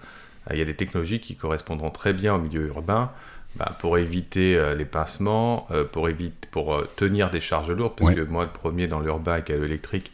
il 0.51 0.59
y 0.59 0.63
a 0.63 0.67
des 0.67 0.77
technologies 0.77 1.21
qui 1.21 1.37
correspondront 1.37 1.91
très 1.91 2.13
bien 2.13 2.35
au 2.35 2.39
milieu 2.39 2.67
urbain. 2.67 3.11
Bah, 3.57 3.77
pour 3.79 3.99
éviter 3.99 4.57
euh, 4.57 4.75
les 4.75 4.85
pincements, 4.85 5.69
euh, 5.71 5.85
pour, 5.85 6.09
éviter, 6.09 6.49
pour 6.51 6.75
euh, 6.75 6.89
tenir 6.97 7.31
des 7.31 7.41
charges 7.41 7.71
lourdes, 7.71 7.95
parce 7.97 8.13
que 8.13 8.23
moi, 8.23 8.45
le 8.45 8.51
premier 8.51 8.89
dans 8.89 8.99
l'urbain 8.99 9.35
avec 9.35 9.49
l'électrique, 9.49 10.11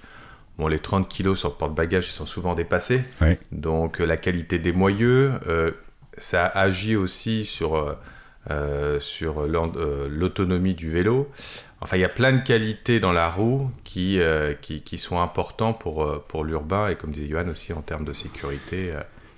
bon, 0.59 0.69
les 0.69 0.79
30 0.79 1.09
kg 1.09 1.35
sur 1.35 1.49
le 1.49 1.55
porte-bagages 1.55 2.13
sont 2.13 2.27
souvent 2.27 2.55
dépassés. 2.55 3.03
Donc 3.51 3.99
la 3.99 4.19
qualité 4.19 4.59
des 4.59 4.73
moyeux, 4.73 5.33
ça 6.19 6.45
agit 6.45 6.97
aussi 6.97 7.47
sur, 7.47 7.97
sur 8.99 9.47
l'autonomie 9.47 10.75
du 10.75 10.91
vélo. 10.91 11.31
Enfin, 11.81 11.97
il 11.97 12.01
y 12.01 12.05
a 12.05 12.11
plein 12.11 12.33
de 12.33 12.43
qualités 12.43 13.01
dans 13.01 13.13
la 13.13 13.31
roue 13.31 13.71
qui, 13.85 14.21
qui, 14.61 14.83
qui, 14.83 14.99
sont 14.99 15.19
importants 15.19 15.73
pour, 15.73 16.23
pour 16.29 16.45
l'urbain 16.45 16.89
et 16.89 16.95
comme 16.95 17.13
disait 17.13 17.31
Johan 17.31 17.49
aussi 17.49 17.73
en 17.73 17.81
termes 17.81 18.05
de 18.05 18.13
sécurité. 18.13 18.93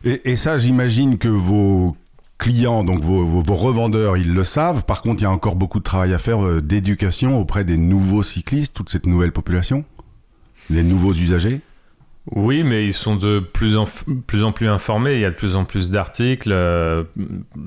Et, 0.05 0.33
et, 0.33 0.35
ça, 0.35 0.59
j'imagine 0.59 1.19
que 1.19 1.29
vos 1.29 1.97
clients, 2.43 2.83
donc 2.83 3.03
vos, 3.03 3.55
revendeurs, 3.55 4.17
ils 4.17 4.35
le 4.35 4.43
savent. 4.43 4.85
Par 4.85 5.03
contre, 5.03 5.21
il 5.21 5.23
y 5.23 5.27
a 5.27 5.31
encore 5.31 5.55
beaucoup 5.55 5.79
de 5.79 5.85
travail 5.85 6.13
à 6.13 6.19
faire 6.19 6.45
euh, 6.45 6.61
d'éducation 6.61 7.39
auprès 7.39 7.63
des 7.65 7.77
nouveaux 7.77 8.25
cyclistes, 8.25 8.75
toute 8.75 8.91
cette 8.91 9.07
nouvelle 9.07 9.31
population, 9.31 9.85
les 10.69 10.83
nouveaux 10.83 11.13
usagers. 11.13 11.61
Oui, 12.33 12.65
mais 12.65 12.85
ils 12.85 12.93
sont 12.93 13.15
de 13.15 13.39
plus 13.39 13.77
en 13.77 13.87
plus, 14.27 14.43
en 14.43 14.51
plus 14.51 14.69
informés. 14.69 15.15
Il 15.15 15.21
y 15.21 15.25
a 15.25 15.31
de 15.31 15.37
plus 15.37 15.55
en 15.55 15.65
plus 15.65 15.91
d'articles, 15.91 16.51
euh, 16.53 17.05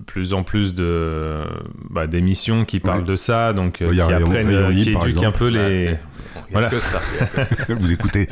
plus 0.08 0.34
en 0.34 0.44
plus 0.44 0.74
de 0.74 1.42
bah, 1.90 2.08
d'émissions 2.08 2.66
qui 2.66 2.80
parlent 2.80 3.06
de 3.06 3.16
ça, 3.16 3.54
donc 3.54 3.82
euh, 3.82 3.94
qui 3.94 4.02
apprennent, 4.02 4.74
qui 4.74 4.92
éduquent 4.92 5.24
un 5.24 5.32
peu 5.32 5.48
les. 5.48 5.98
Voilà. 6.52 6.70
que 6.70 6.80
ça. 6.80 7.02
vous 7.70 7.92
écoutez. 7.92 8.28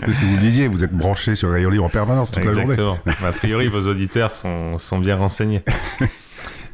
C'est 0.00 0.12
ce 0.12 0.20
que 0.20 0.24
vous 0.24 0.36
disiez. 0.38 0.68
Vous 0.68 0.84
êtes 0.84 0.92
branché 0.92 1.34
sur 1.34 1.50
Rayon 1.50 1.70
Libre 1.70 1.84
en 1.84 1.90
permanence 1.90 2.30
toute 2.30 2.44
la 2.44 2.52
journée. 2.52 2.76
a 3.24 3.32
priori, 3.32 3.68
vos 3.68 3.86
auditeurs 3.88 4.30
sont, 4.30 4.78
sont 4.78 4.98
bien 4.98 5.16
renseignés. 5.16 5.62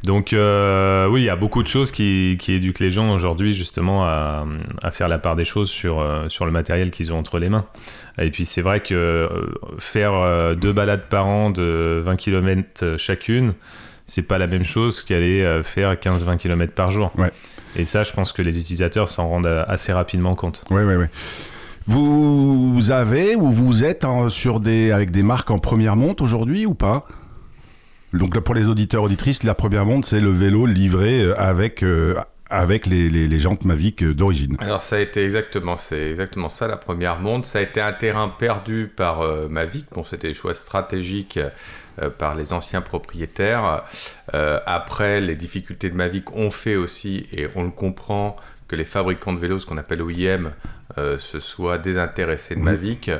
Donc 0.03 0.33
euh, 0.33 1.07
oui, 1.07 1.21
il 1.21 1.25
y 1.25 1.29
a 1.29 1.35
beaucoup 1.35 1.61
de 1.61 1.67
choses 1.67 1.91
qui, 1.91 2.37
qui 2.39 2.53
éduquent 2.53 2.79
les 2.79 2.89
gens 2.89 3.13
aujourd'hui 3.13 3.53
justement 3.53 4.03
à, 4.05 4.47
à, 4.81 4.91
faire 4.91 5.07
la 5.07 5.19
part 5.19 5.35
des 5.35 5.43
choses 5.43 5.69
sur, 5.69 5.99
euh, 5.99 6.27
sur 6.27 6.45
le 6.45 6.51
matériel 6.51 6.89
qu'ils 6.89 7.13
ont 7.13 7.19
entre 7.19 7.37
les 7.37 7.49
mains. 7.49 7.65
Et 8.17 8.31
puis 8.31 8.45
c'est 8.45 8.61
vrai 8.61 8.79
que 8.79 8.95
euh, 8.95 9.27
faire 9.77 10.55
deux 10.55 10.73
balades 10.73 11.07
par 11.09 11.27
an 11.27 11.51
de 11.51 12.01
20 12.03 12.15
km 12.15 12.97
chacune, 12.97 13.53
c'est 14.07 14.23
pas 14.23 14.39
la 14.39 14.47
même 14.47 14.65
chose 14.65 15.03
qu'aller 15.03 15.61
faire 15.63 15.93
15-20 15.93 16.37
km 16.37 16.73
par 16.73 16.89
jour. 16.89 17.11
Ouais. 17.17 17.31
Et 17.75 17.85
ça, 17.85 18.03
je 18.03 18.11
pense 18.11 18.33
que 18.33 18.41
les 18.41 18.59
utilisateurs 18.59 19.07
s'en 19.07 19.27
rendent 19.27 19.65
assez 19.67 19.93
rapidement 19.93 20.35
compte. 20.35 20.63
Oui, 20.71 20.83
oui, 20.83 20.95
oui. 20.95 21.05
Vous 21.87 22.91
avez 22.91 23.35
ou 23.35 23.49
vous 23.49 23.83
êtes 23.83 24.05
sur 24.29 24.59
des, 24.59 24.91
avec 24.91 25.11
des 25.11 25.23
marques 25.23 25.51
en 25.51 25.59
première 25.59 25.95
monte 25.95 26.21
aujourd'hui 26.21 26.65
ou 26.65 26.73
pas? 26.73 27.07
Donc 28.13 28.35
là, 28.35 28.41
pour 28.41 28.55
les 28.55 28.67
auditeurs, 28.67 29.03
auditrices, 29.03 29.43
la 29.43 29.55
première 29.55 29.85
monte, 29.85 30.05
c'est 30.05 30.19
le 30.19 30.31
vélo 30.31 30.65
livré 30.65 31.21
euh, 31.21 31.39
avec, 31.39 31.81
euh, 31.81 32.15
avec 32.49 32.85
les, 32.85 33.09
les, 33.09 33.39
jantes 33.39 33.63
Mavic 33.63 34.03
euh, 34.03 34.13
d'origine. 34.13 34.57
Alors 34.59 34.81
ça 34.81 34.97
a 34.97 34.99
été 34.99 35.23
exactement, 35.23 35.77
c'est 35.77 36.09
exactement 36.09 36.49
ça 36.49 36.67
la 36.67 36.77
première 36.77 37.19
monte. 37.19 37.45
Ça 37.45 37.59
a 37.59 37.61
été 37.61 37.79
un 37.79 37.93
terrain 37.93 38.27
perdu 38.27 38.91
par 38.93 39.23
Mavic. 39.49 39.85
Bon, 39.93 40.03
c'était 40.03 40.27
des 40.27 40.33
choix 40.33 40.53
stratégiques 40.53 41.39
par 42.17 42.35
les 42.35 42.53
anciens 42.53 42.81
propriétaires. 42.81 43.83
après, 44.33 45.21
les 45.21 45.35
difficultés 45.35 45.89
de 45.89 45.95
Mavic 45.95 46.35
ont 46.35 46.51
fait 46.51 46.75
aussi, 46.75 47.27
et 47.31 47.47
on 47.55 47.63
le 47.63 47.71
comprend, 47.71 48.37
que 48.71 48.77
les 48.77 48.85
fabricants 48.85 49.33
de 49.33 49.37
vélos, 49.37 49.59
ce 49.59 49.65
qu'on 49.65 49.77
appelle 49.77 50.01
OIM, 50.01 50.53
euh, 50.97 51.19
se 51.19 51.41
soient 51.41 51.77
désintéressés 51.77 52.55
de 52.55 52.61
Mavic. 52.61 53.11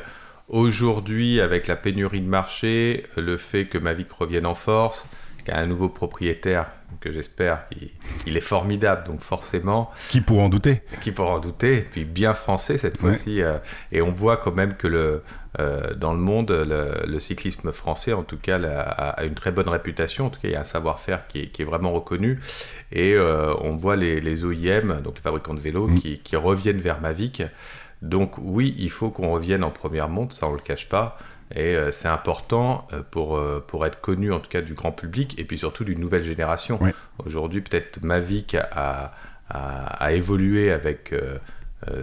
Aujourd'hui, 0.48 1.42
avec 1.42 1.68
la 1.68 1.76
pénurie 1.76 2.22
de 2.22 2.28
marché, 2.28 3.06
le 3.18 3.36
fait 3.36 3.66
que 3.66 3.78
Mavic 3.78 4.10
revienne 4.14 4.46
en 4.46 4.56
force, 4.56 5.06
qu'il 5.44 5.54
y 5.54 5.58
a 5.58 5.60
un 5.60 5.68
nouveau 5.68 5.90
propriétaire 5.90 6.68
que 7.02 7.12
j'espère 7.12 7.68
qu'il 7.70 8.38
est 8.38 8.42
formidable, 8.42 9.06
donc 9.08 9.20
forcément. 9.20 9.92
Qui 10.10 10.22
pourra 10.22 10.44
en 10.44 10.50
douter 10.50 10.84
Qui 11.02 11.12
pourra 11.12 11.32
en 11.32 11.40
douter, 11.40 11.86
puis 11.92 12.06
bien 12.06 12.34
français 12.34 12.78
cette 12.78 12.98
fois-ci. 12.98 13.42
Euh, 13.42 13.58
et 13.92 14.02
on 14.02 14.12
voit 14.12 14.38
quand 14.38 14.56
même 14.56 14.76
que 14.76 14.88
le, 14.88 15.22
euh, 15.60 15.94
dans 15.96 16.14
le 16.14 16.20
monde, 16.20 16.52
le, 16.52 17.20
cyclisme 17.20 17.72
français, 17.72 18.14
en 18.14 18.24
tout 18.24 18.38
cas, 18.38 18.60
a, 18.64 19.24
une 19.24 19.34
très 19.34 19.52
bonne 19.52 19.68
réputation. 19.68 20.28
En 20.28 20.30
tout 20.30 20.40
cas, 20.40 20.48
il 20.48 20.54
y 20.54 20.56
a 20.56 20.62
un 20.62 20.66
savoir-faire 20.66 21.28
qui, 21.28 21.40
est 21.40 21.64
vraiment 21.64 21.92
reconnu. 21.92 22.40
Et 22.92 23.14
euh, 23.14 23.54
on 23.60 23.76
voit 23.76 23.96
les, 23.96 24.46
OIM, 24.46 25.02
donc 25.02 25.16
les 25.16 25.22
fabricants 25.22 25.54
de 25.54 25.60
vélos, 25.60 25.88
mm. 25.88 26.00
qui, 26.24 26.36
reviennent 26.36 26.80
vers 26.80 27.02
Mavic. 27.02 27.44
Donc 28.02 28.38
oui, 28.38 28.76
il 28.80 28.90
faut 28.90 29.10
qu'on 29.10 29.32
revienne 29.32 29.64
en 29.64 29.70
première 29.70 30.10
monte, 30.10 30.34
ça 30.34 30.48
on 30.48 30.52
ne 30.52 30.56
le 30.56 30.62
cache 30.62 30.90
pas. 30.90 31.18
Et 31.54 31.76
euh, 31.76 31.92
c'est 31.92 32.08
important 32.08 32.88
pour, 33.12 33.40
pour 33.68 33.86
être 33.86 34.00
connu, 34.00 34.32
en 34.32 34.40
tout 34.40 34.50
cas 34.50 34.62
du 34.62 34.74
grand 34.74 34.94
public, 34.94 35.38
et 35.38 35.44
puis 35.44 35.58
surtout 35.58 35.84
d'une 35.84 36.00
nouvelle 36.00 36.24
génération. 36.24 36.80
Aujourd'hui, 37.26 37.62
peut-être 37.62 38.02
Mavic 38.02 38.56
a, 38.56 39.14
a, 39.50 40.14
évolué 40.14 40.72
avec 40.72 41.14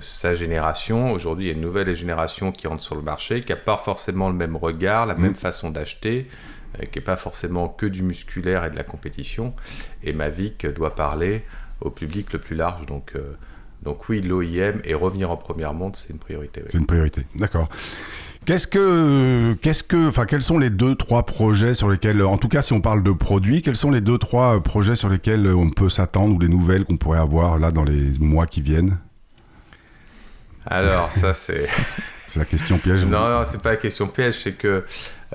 sa 0.00 0.34
génération. 0.34 1.12
Aujourd'hui, 1.12 1.46
il 1.46 1.48
y 1.48 1.50
a 1.50 1.54
une 1.54 1.60
nouvelle 1.60 1.94
génération 1.94 2.52
qui 2.52 2.66
rentre 2.66 2.82
sur 2.82 2.96
le 2.96 3.02
marché, 3.02 3.42
qui 3.42 3.52
n'a 3.52 3.56
pas 3.56 3.76
forcément 3.76 4.28
le 4.28 4.34
même 4.34 4.56
regard, 4.56 5.06
la 5.06 5.14
même 5.14 5.32
mm. 5.32 5.36
façon 5.36 5.70
d'acheter, 5.70 6.26
euh, 6.80 6.84
qui 6.86 6.98
n'est 6.98 7.04
pas 7.04 7.16
forcément 7.16 7.68
que 7.68 7.86
du 7.86 8.02
musculaire 8.02 8.64
et 8.64 8.70
de 8.70 8.76
la 8.76 8.84
compétition. 8.84 9.54
Et 10.02 10.12
Mavic 10.12 10.66
doit 10.66 10.94
parler 10.94 11.44
au 11.80 11.90
public 11.90 12.32
le 12.32 12.38
plus 12.38 12.56
large. 12.56 12.86
Donc, 12.86 13.12
euh, 13.14 13.34
donc 13.82 14.08
oui, 14.08 14.20
l'OIM 14.20 14.80
et 14.84 14.94
revenir 14.94 15.30
en 15.30 15.36
première 15.36 15.74
monte, 15.74 15.96
c'est 15.96 16.12
une 16.12 16.18
priorité. 16.18 16.62
C'est 16.68 16.78
une 16.78 16.86
priorité, 16.86 17.22
d'accord. 17.36 17.68
Qu'est-ce 18.44 18.66
que, 18.66 19.52
qu'est-ce 19.60 19.82
que, 19.82 20.08
enfin, 20.08 20.24
quels 20.24 20.42
sont 20.42 20.58
les 20.58 20.70
deux, 20.70 20.94
trois 20.94 21.24
projets 21.24 21.74
sur 21.74 21.88
lesquels, 21.88 22.22
en 22.22 22.38
tout 22.38 22.48
cas, 22.48 22.62
si 22.62 22.72
on 22.72 22.80
parle 22.80 23.02
de 23.02 23.12
produits, 23.12 23.60
quels 23.62 23.76
sont 23.76 23.90
les 23.90 24.00
deux, 24.00 24.16
trois 24.16 24.60
projets 24.62 24.96
sur 24.96 25.08
lesquels 25.10 25.46
on 25.48 25.68
peut 25.68 25.90
s'attendre 25.90 26.34
ou 26.34 26.38
les 26.38 26.48
nouvelles 26.48 26.84
qu'on 26.84 26.96
pourrait 26.96 27.18
avoir 27.18 27.58
là 27.58 27.70
dans 27.70 27.84
les 27.84 28.10
mois 28.18 28.46
qui 28.46 28.62
viennent? 28.62 28.98
Alors, 30.68 31.10
ça, 31.10 31.34
c'est. 31.34 31.66
c'est 32.28 32.38
la 32.38 32.44
question 32.44 32.78
piège. 32.78 33.04
Non, 33.04 33.28
non, 33.28 33.42
c'est 33.44 33.62
pas 33.62 33.70
la 33.70 33.76
question 33.76 34.06
piège, 34.08 34.42
c'est 34.42 34.52
que. 34.52 34.84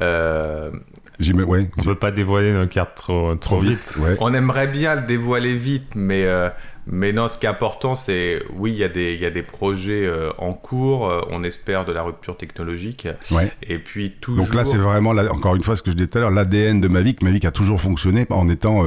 Euh... 0.02 0.72
Ouais. 1.20 1.70
On 1.78 1.82
veut 1.82 1.96
pas 1.96 2.12
dévoiler 2.12 2.52
nos 2.52 2.68
cartes 2.68 2.96
trop, 2.96 3.36
trop, 3.36 3.60
vite. 3.60 4.00
On 4.20 4.34
aimerait 4.34 4.68
bien 4.68 4.96
le 4.96 5.02
dévoiler 5.02 5.56
vite, 5.56 5.96
mais, 5.96 6.26
euh, 6.26 6.50
mais 6.88 7.14
non, 7.14 7.28
ce 7.28 7.38
qui 7.38 7.46
est 7.46 7.50
important, 7.50 7.96
c'est 7.96 8.44
oui, 8.56 8.72
il 8.72 8.78
y, 8.78 8.84
a 8.84 8.90
des, 8.90 9.16
y 9.16 9.26
a 9.26 9.30
des 9.30 9.44
projets 9.44 10.06
euh, 10.06 10.32
en 10.38 10.54
cours, 10.54 11.08
euh, 11.08 11.22
on 11.30 11.44
espère 11.44 11.86
de 11.86 11.94
la 11.94 12.02
rupture 12.02 12.36
technologique. 12.36 13.08
Ouais. 13.32 13.52
Et 13.62 13.78
puis 13.78 14.12
toujours... 14.20 14.46
Donc 14.46 14.56
là, 14.56 14.66
c'est 14.66 14.78
vraiment, 14.78 15.12
encore 15.12 15.56
une 15.56 15.62
fois, 15.62 15.76
ce 15.76 15.84
que 15.84 15.92
je 15.92 15.96
disais 15.96 16.10
tout 16.10 16.18
à 16.18 16.22
l'heure, 16.22 16.32
l'ADN 16.32 16.82
de 16.82 16.88
Mavic. 16.88 17.22
Mavic 17.22 17.46
a 17.46 17.52
toujours 17.52 17.80
fonctionné 17.80 18.26
en 18.30 18.50
étant 18.50 18.86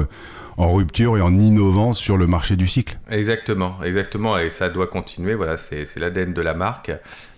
en 0.59 0.73
rupture 0.73 1.16
et 1.16 1.21
en 1.21 1.35
innovant 1.38 1.92
sur 1.92 2.16
le 2.16 2.27
marché 2.27 2.57
du 2.57 2.66
cycle. 2.66 2.99
Exactement, 3.11 3.79
exactement, 3.85 4.38
et 4.38 4.51
ça 4.51 4.69
doit 4.69 4.87
continuer. 4.87 5.35
Voilà, 5.35 5.57
c'est 5.57 5.97
l'ADN 5.97 6.33
de 6.33 6.40
la 6.40 6.55
marque, 6.55 6.92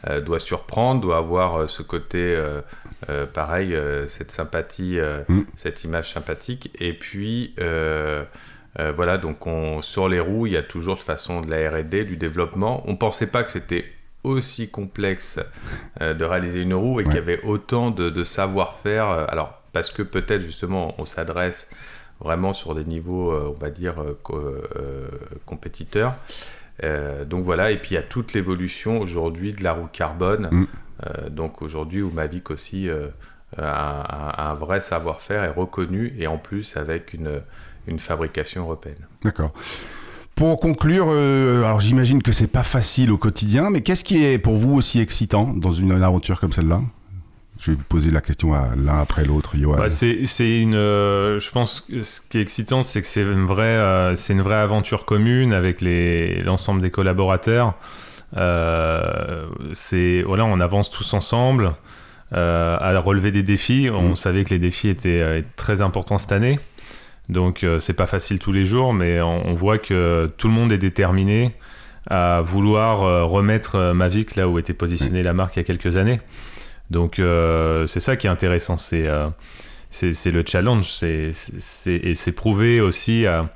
euh, 0.09 0.21
doit 0.21 0.41
surprendre, 0.41 1.01
doit 1.01 1.17
avoir 1.17 1.57
euh, 1.57 1.69
ce 1.69 1.83
côté 1.83 2.35
euh, 2.37 2.61
pareil, 3.27 3.77
cette 4.09 4.31
sympathie, 4.31 4.99
mm. 5.29 5.41
cette 5.57 5.85
image 5.85 6.13
sympathique. 6.13 6.71
Et 6.79 6.93
puis 6.93 7.55
voilà, 7.57 9.19
donc 9.19 9.47
on, 9.47 9.83
sur 9.83 10.09
les 10.09 10.21
roues, 10.21 10.47
il 10.47 10.53
y 10.53 10.57
a 10.57 10.63
toujours 10.63 10.97
de 10.97 11.03
façon 11.03 11.41
de 11.41 11.51
la 11.51 11.71
R&D, 11.71 12.05
du 12.05 12.17
développement. 12.17 12.83
On 12.87 12.97
pensait 12.97 13.29
pas 13.29 13.43
que 13.43 13.51
c'était 13.51 13.85
aussi 14.25 14.69
complexe 14.69 15.39
de 16.01 16.25
réaliser 16.25 16.63
une 16.63 16.75
roue 16.75 17.01
et 17.01 17.05
qu'il 17.05 17.15
y 17.15 17.19
avait 17.19 17.41
autant 17.43 17.91
de, 17.91 18.11
de 18.11 18.25
savoir-faire. 18.25 19.07
alors 19.29 19.55
parce 19.73 19.91
que 19.91 20.03
peut-être 20.03 20.43
justement 20.43 20.95
on 20.99 21.05
s'adresse 21.05 21.69
vraiment 22.21 22.53
sur 22.53 22.75
des 22.75 22.85
niveaux, 22.85 23.31
euh, 23.31 23.55
on 23.55 23.59
va 23.59 23.71
dire, 23.71 23.95
euh, 24.01 24.19
euh, 24.31 25.09
compétiteurs. 25.47 26.15
donc 27.27 27.45
voilà, 27.45 27.71
et 27.71 27.77
puis 27.77 27.91
il 27.93 27.95
y 27.95 27.99
a 27.99 28.03
toute 28.03 28.33
l'évolution 28.35 29.01
aujourd'hui 29.01 29.53
de 29.53 29.63
la 29.63 29.73
roue 29.73 29.89
carbone. 29.93 30.49
Mm. 30.51 30.67
donc 31.31 31.63
aujourd'hui, 31.63 32.03
où 32.03 32.11
Mavic 32.11 32.51
aussi 32.51 32.89
a 33.57 34.51
un, 34.51 34.55
vrai 34.55 34.81
savoir-faire 34.81 35.45
est 35.45 35.51
reconnu 35.51 36.15
et 36.19 36.27
en 36.27 36.39
plus 36.39 36.77
avec 36.77 37.15
une, 37.15 37.41
une 37.87 37.99
fabrication 37.99 38.63
européenne. 38.63 39.07
D'accord. 39.23 39.53
Pour 40.35 40.61
conclure, 40.61 41.09
alors 41.09 41.81
j'imagine 41.81 42.23
que 42.23 42.31
c'est 42.31 42.53
pas 42.53 42.63
facile 42.63 43.11
au 43.11 43.19
quotidien, 43.19 43.71
mais 43.71 43.81
qu'est-ce 43.81 44.05
qui 44.05 44.25
est 44.25 44.39
pour 44.39 44.57
vous 44.57 44.75
aussi 44.75 45.01
excitant 45.01 45.53
dans 45.53 45.73
une 45.73 46.03
aventure 46.03 46.39
comme 46.39 46.53
celle-là? 46.53 46.81
Je 47.59 47.73
vais 47.73 47.77
vous 47.77 47.85
poser 47.85 48.11
la 48.11 48.21
question 48.21 48.55
à 48.55 48.71
l'un 48.77 49.01
après 49.01 49.25
l'autre, 49.25 49.57
Johan. 49.57 49.77
Bah, 49.77 49.89
c'est, 49.89 50.61
une, 50.61 50.75
euh, 50.75 51.41
je 51.41 51.51
pense 51.51 51.81
que 51.81 52.03
ce 52.03 52.21
qui 52.21 52.39
est 52.39 52.41
excitant, 52.41 52.83
c'est 52.83 53.01
que 53.01 53.07
c'est 53.07 53.23
une 53.23 53.47
vraie, 53.47 53.65
euh, 53.65 54.17
c'est 54.17 54.33
une 54.33 54.43
vraie 54.43 54.57
aventure 54.57 55.05
commune 55.05 55.53
avec 55.53 55.81
l'ensemble 55.81 56.81
des 56.81 56.91
collaborateurs. 56.91 57.75
Euh, 58.37 59.47
c'est 59.73 60.23
voilà, 60.23 60.45
on 60.45 60.61
avance 60.61 60.91
tous 60.91 61.15
ensemble 61.15 61.75
à 62.31 62.99
relever 62.99 63.33
des 63.33 63.43
défis. 63.43 63.89
On 63.93 64.11
mm. 64.11 64.17
savait 64.17 64.45
que 64.45 64.51
les 64.51 64.61
défis 64.61 64.89
étaient 64.89 65.45
très 65.57 65.83
importants 65.83 66.19
cette 66.19 66.33
année, 66.33 66.61
donc 67.29 67.67
c'est 67.81 67.95
pas 67.95 68.07
facile 68.07 68.39
tous 68.39 68.53
les 68.53 68.65
jours, 68.65 68.93
mais 68.93 69.21
on, 69.21 69.55
voit 69.55 69.79
que 69.79 70.31
tout 70.37 70.47
le 70.47 70.55
monde 70.55 70.71
est 70.71 70.79
déterminé 70.79 71.55
à 72.11 72.43
vouloir 72.43 73.29
remettre 73.29 73.93
Mavic 73.95 74.37
là 74.37 74.47
où 74.47 74.59
était 74.59 74.75
positionnée 74.75 75.23
la 75.23 75.33
marque 75.33 75.57
il 75.57 75.61
y 75.61 75.63
a 75.63 75.65
quelques 75.65 75.97
années. 75.97 76.21
Donc 76.91 77.19
euh, 77.19 77.87
c'est 77.87 78.01
ça 78.01 78.17
qui 78.17 78.27
est 78.27 78.31
intéressant, 78.31 78.79
c'est 78.79 79.07
euh, 79.07 79.29
c'est 79.91 80.31
le 80.31 80.43
challenge, 80.47 80.91
c'est 80.91 81.31
et 81.87 82.15
c'est 82.15 82.33
prouver 82.33 82.81
aussi 82.81 83.27
à, 83.27 83.51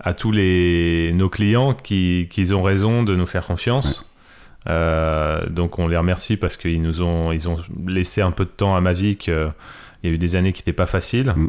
à, 0.00 0.12
tous 0.12 0.32
les, 0.32 1.12
nos 1.14 1.28
clients 1.28 1.74
qu'ils 1.74 2.54
ont 2.54 2.62
raison 2.62 3.02
de 3.02 3.14
nous 3.14 3.26
faire 3.26 3.46
confiance. 3.46 4.04
Euh, 4.68 5.48
donc 5.48 5.78
on 5.78 5.86
les 5.86 5.96
remercie 5.96 6.36
parce 6.36 6.56
qu'ils 6.56 6.82
nous 6.82 7.00
ont, 7.00 7.30
ils 7.30 7.48
ont 7.48 7.58
laissé 7.86 8.22
un 8.22 8.32
peu 8.32 8.44
de 8.44 8.50
temps 8.50 8.74
à 8.74 8.80
Mavic. 8.80 9.28
il 9.28 9.52
y 10.02 10.08
a 10.08 10.10
eu 10.10 10.18
des 10.18 10.34
années 10.34 10.52
qui 10.52 10.62
n'étaient 10.62 10.72
pas 10.72 10.86
faciles. 10.86 11.32
Mm. 11.36 11.48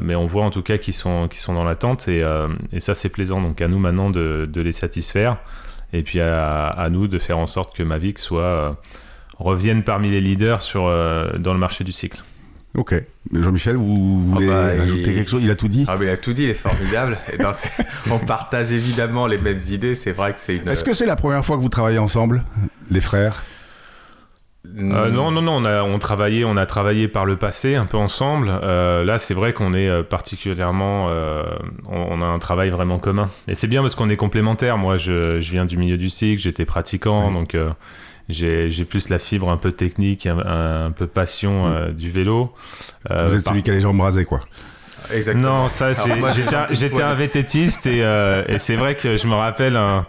mais 0.00 0.14
on 0.14 0.26
voit 0.26 0.44
en 0.44 0.50
tout 0.50 0.62
cas 0.62 0.78
qu'ils 0.78 0.94
sont, 0.94 1.28
sont 1.34 1.54
dans 1.54 1.64
l'attente 1.64 2.08
et, 2.08 2.24
et, 2.72 2.80
ça 2.80 2.94
c'est 2.94 3.10
plaisant. 3.10 3.42
Donc 3.42 3.60
à 3.60 3.68
nous 3.68 3.78
maintenant 3.78 4.08
de, 4.08 4.48
de 4.50 4.60
les 4.62 4.72
satisfaire 4.72 5.36
et 5.92 6.02
puis 6.02 6.20
à, 6.20 6.66
à, 6.68 6.88
nous 6.88 7.06
de 7.06 7.18
faire 7.18 7.38
en 7.38 7.46
sorte 7.46 7.76
que 7.76 7.82
Mavic 7.82 8.18
soit 8.18 8.80
reviennent 9.38 9.82
parmi 9.82 10.10
les 10.10 10.20
leaders 10.20 10.62
sur, 10.62 10.86
euh, 10.86 11.30
dans 11.38 11.52
le 11.52 11.58
marché 11.58 11.84
du 11.84 11.92
cycle. 11.92 12.22
Ok. 12.74 12.94
Jean-Michel, 13.32 13.76
vous 13.76 14.20
voulez 14.20 14.50
ah 14.50 14.74
bah, 14.76 14.82
ajouter 14.82 15.14
quelque 15.14 15.30
chose? 15.30 15.42
Il 15.42 15.50
a 15.50 15.54
tout 15.54 15.68
dit? 15.68 15.86
Ah, 15.88 15.96
mais 15.98 16.06
il 16.06 16.10
a 16.10 16.16
tout 16.18 16.34
dit, 16.34 16.44
il 16.44 16.50
est 16.50 16.54
formidable. 16.54 17.16
Et 17.32 17.42
on 18.10 18.18
partage 18.18 18.72
évidemment 18.72 19.26
les 19.26 19.38
mêmes 19.38 19.60
idées. 19.70 19.94
C'est 19.94 20.12
vrai 20.12 20.34
que 20.34 20.40
c'est 20.40 20.56
une. 20.56 20.68
Est-ce 20.68 20.84
que 20.84 20.92
c'est 20.92 21.06
la 21.06 21.16
première 21.16 21.44
fois 21.44 21.56
que 21.56 21.62
vous 21.62 21.70
travaillez 21.70 21.98
ensemble, 21.98 22.44
les 22.90 23.00
frères? 23.00 23.44
Euh, 24.78 25.10
non, 25.10 25.30
non, 25.30 25.40
non, 25.40 25.52
on 25.52 25.64
a, 25.64 25.82
on, 25.84 25.98
travaillé, 25.98 26.44
on 26.44 26.56
a 26.56 26.66
travaillé 26.66 27.08
par 27.08 27.24
le 27.24 27.36
passé 27.36 27.76
un 27.76 27.86
peu 27.86 27.96
ensemble. 27.96 28.50
Euh, 28.50 29.04
là, 29.04 29.16
c'est 29.16 29.32
vrai 29.32 29.54
qu'on 29.54 29.72
est 29.72 30.02
particulièrement. 30.02 31.08
on, 31.88 32.20
a 32.20 32.26
un 32.26 32.38
travail 32.38 32.68
vraiment 32.68 32.98
commun. 32.98 33.26
Et 33.48 33.54
c'est 33.54 33.68
bien 33.68 33.80
parce 33.80 33.94
qu'on 33.94 34.10
est 34.10 34.16
complémentaires. 34.16 34.76
Moi, 34.76 34.98
je, 34.98 35.40
je, 35.40 35.50
viens 35.50 35.64
du 35.64 35.78
milieu 35.78 35.96
du 35.96 36.10
cycle, 36.10 36.42
j'étais 36.42 36.66
pratiquant, 36.66 37.30
donc 37.30 37.56
j'ai 38.28 38.84
plus 38.84 39.08
la 39.08 39.18
fibre 39.18 39.50
un 39.50 39.56
peu 39.56 39.72
technique, 39.72 40.26
un, 40.26 40.90
peu 40.90 41.06
passion 41.06 41.66
mm. 41.66 41.72
euh, 41.72 41.92
du 41.92 42.10
vélo. 42.10 42.52
Euh, 43.10 43.26
Vous 43.26 43.36
êtes 43.36 43.46
celui 43.46 43.62
qui 43.62 43.70
a 43.70 43.74
les 43.74 43.80
jambes 43.80 44.00
rasées, 44.00 44.24
quoi. 44.24 44.40
Exactement. 45.12 45.62
Non, 45.62 45.68
ça, 45.68 45.92
j'étais 46.72 47.02
un 47.02 47.14
vététiste 47.14 47.86
et, 47.86 48.02
euh, 48.02 48.42
et 48.48 48.58
c'est 48.58 48.74
vrai 48.74 48.96
que 48.96 49.14
je 49.14 49.28
me 49.28 49.34
rappelle 49.34 49.76
un, 49.76 50.04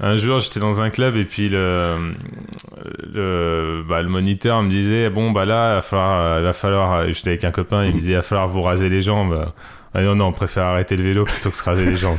un 0.00 0.16
jour, 0.16 0.40
j'étais 0.40 0.58
dans 0.58 0.82
un 0.82 0.90
club 0.90 1.16
et 1.16 1.24
puis 1.24 1.48
le, 1.48 2.14
le, 3.14 3.84
bah, 3.88 4.02
le, 4.02 4.08
moniteur 4.08 4.60
me 4.62 4.68
disait 4.68 5.10
Bon, 5.10 5.30
bah 5.30 5.44
là, 5.44 5.72
il 5.72 5.74
va 5.76 5.82
falloir, 5.82 6.42
va 6.42 6.52
falloir 6.52 7.12
j'étais 7.12 7.30
avec 7.30 7.44
un 7.44 7.52
copain, 7.52 7.84
il 7.84 7.94
me 7.94 8.00
disait 8.00 8.12
Il 8.12 8.16
va 8.16 8.22
falloir 8.22 8.48
vous 8.48 8.62
raser 8.62 8.88
les 8.88 9.02
jambes. 9.02 9.52
Ah 9.94 10.00
non, 10.02 10.14
non, 10.14 10.26
on 10.28 10.32
préfère 10.32 10.64
arrêter 10.64 10.96
le 10.96 11.04
vélo 11.04 11.24
plutôt 11.24 11.50
que 11.50 11.56
se 11.56 11.62
raser 11.64 11.84
les 11.84 11.96
jambes. 11.96 12.16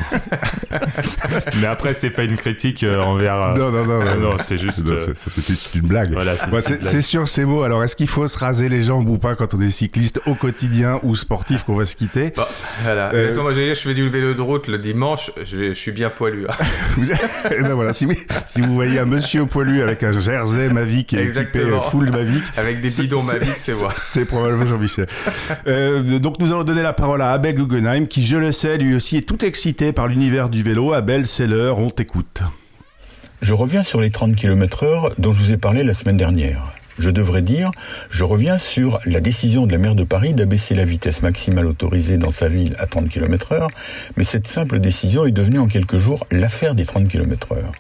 Mais 1.60 1.68
après, 1.68 1.94
c'est 1.94 2.10
pas 2.12 2.24
une 2.24 2.36
critique 2.36 2.84
euh, 2.84 3.00
envers. 3.00 3.36
euh, 3.36 3.54
Non, 3.56 3.72
non, 3.72 3.86
non, 3.86 4.00
ah 4.08 4.16
non. 4.16 4.22
non, 4.32 4.38
c'est 4.40 4.58
juste. 4.58 4.82
Euh, 4.88 5.14
c'est- 5.16 5.74
une 5.76 5.88
blague. 5.88 6.12
Voilà, 6.14 6.34
c'est 6.38 6.52
Ouais, 6.52 7.02
sûr, 7.02 7.28
c'est 7.28 7.46
beau. 7.46 7.64
Alors, 7.64 7.84
est-ce 7.84 7.96
qu'il 7.96 8.08
faut 8.08 8.28
se 8.28 8.38
raser 8.38 8.70
les 8.70 8.84
jambes 8.84 9.08
ou 9.10 9.18
pas 9.18 9.36
quand 9.36 9.54
on 9.54 9.62
est 9.62 9.70
cycliste 9.72 10.20
au 10.28 10.36
quotidien 10.36 11.00
ou 11.04 11.16
sportif 11.16 11.64
qu'on 11.64 11.76
va 11.76 11.86
se 11.86 11.96
quitter 11.96 12.32
Bon, 12.36 12.44
voilà. 12.84 13.12
Euh, 13.14 13.32
Attends, 13.34 13.42
moi, 13.44 13.54
j'ai- 13.54 13.74
je 13.74 13.80
fais 13.82 13.94
du 13.94 14.08
vélo 14.10 14.34
de 14.34 14.42
route 14.42 14.68
le 14.68 14.78
dimanche, 14.78 15.32
je, 15.44 15.70
je 15.70 15.74
suis 15.74 15.92
bien 15.92 16.10
poilu. 16.10 16.46
hein. 16.48 16.54
Vous- 16.98 17.06
Eh 17.52 17.62
ben 17.62 17.74
voilà, 17.74 17.92
si, 17.94 18.06
vous- 18.06 18.14
si 18.46 18.62
vous 18.62 18.74
voyez 18.76 19.00
un 19.00 19.06
monsieur 19.06 19.46
poilu 19.46 19.82
avec 19.82 20.04
un 20.04 20.12
jersey 20.12 20.70
Mavic 20.70 21.14
et 21.14 21.24
équipé 21.24 21.62
full 21.90 22.12
Mavic, 22.12 22.44
Avec 22.58 22.82
des 22.82 22.90
bidons 22.90 23.24
Mavic, 23.24 23.50
c'est 23.56 23.80
moi. 23.80 23.92
C'est 24.04 24.26
probablement 24.26 24.66
Jean-Michel. 24.68 25.08
Euh, 25.68 26.20
donc 26.20 26.40
nous 26.40 26.52
allons 26.52 26.64
donner 26.64 26.82
la 26.84 26.94
parole 26.94 27.22
à 27.22 27.32
Abel 27.32 27.56
Guggenheim, 27.66 28.08
qui, 28.08 28.26
je 28.26 28.38
le 28.38 28.52
sais, 28.52 28.78
lui 28.78 28.96
aussi 28.96 29.18
est 29.18 29.28
tout 29.28 29.44
excité 29.44 29.94
par 29.94 30.08
l'univers 30.08 30.50
du 30.50 30.64
vélo. 30.64 30.94
Abel, 30.94 31.26
l'heure, 31.40 31.80
on 31.80 31.90
t'écoute. 31.90 32.42
Je 33.42 33.54
reviens 33.54 33.84
sur 33.84 34.02
les 34.02 34.10
30 34.10 34.36
km 34.36 34.84
heure 34.84 35.14
dont 35.18 35.34
je 35.34 35.42
vous 35.42 35.52
ai 35.52 35.58
parlé 35.58 35.84
la 35.84 35.94
semaine 35.94 36.18
dernière. 36.18 36.74
Je 37.00 37.10
devrais 37.10 37.42
dire, 37.42 37.72
je 38.10 38.24
reviens 38.24 38.58
sur 38.58 39.00
la 39.06 39.20
décision 39.20 39.66
de 39.66 39.72
la 39.72 39.78
maire 39.78 39.96
de 39.96 40.04
Paris 40.04 40.34
d'abaisser 40.34 40.76
la 40.76 40.86
vitesse 40.86 41.22
maximale 41.22 41.66
autorisée 41.66 42.18
dans 42.18 42.32
sa 42.32 42.50
ville 42.50 42.76
à 42.78 42.86
30 42.86 43.10
km 43.10 43.54
heure, 43.54 43.70
mais 44.16 44.24
cette 44.24 44.48
simple 44.48 44.80
décision 44.80 45.26
est 45.26 45.32
devenue 45.32 45.60
en 45.60 45.68
quelques 45.68 45.98
jours 45.98 46.26
l'affaire 46.32 46.76
des 46.76 46.86
30 46.86 47.08
km 47.08 47.54
heure. 47.54 47.72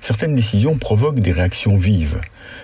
Certaines 0.00 0.34
décisions 0.34 0.78
provoquent 0.78 1.20
des 1.20 1.32
réactions 1.32 1.76
vives. 1.76 2.20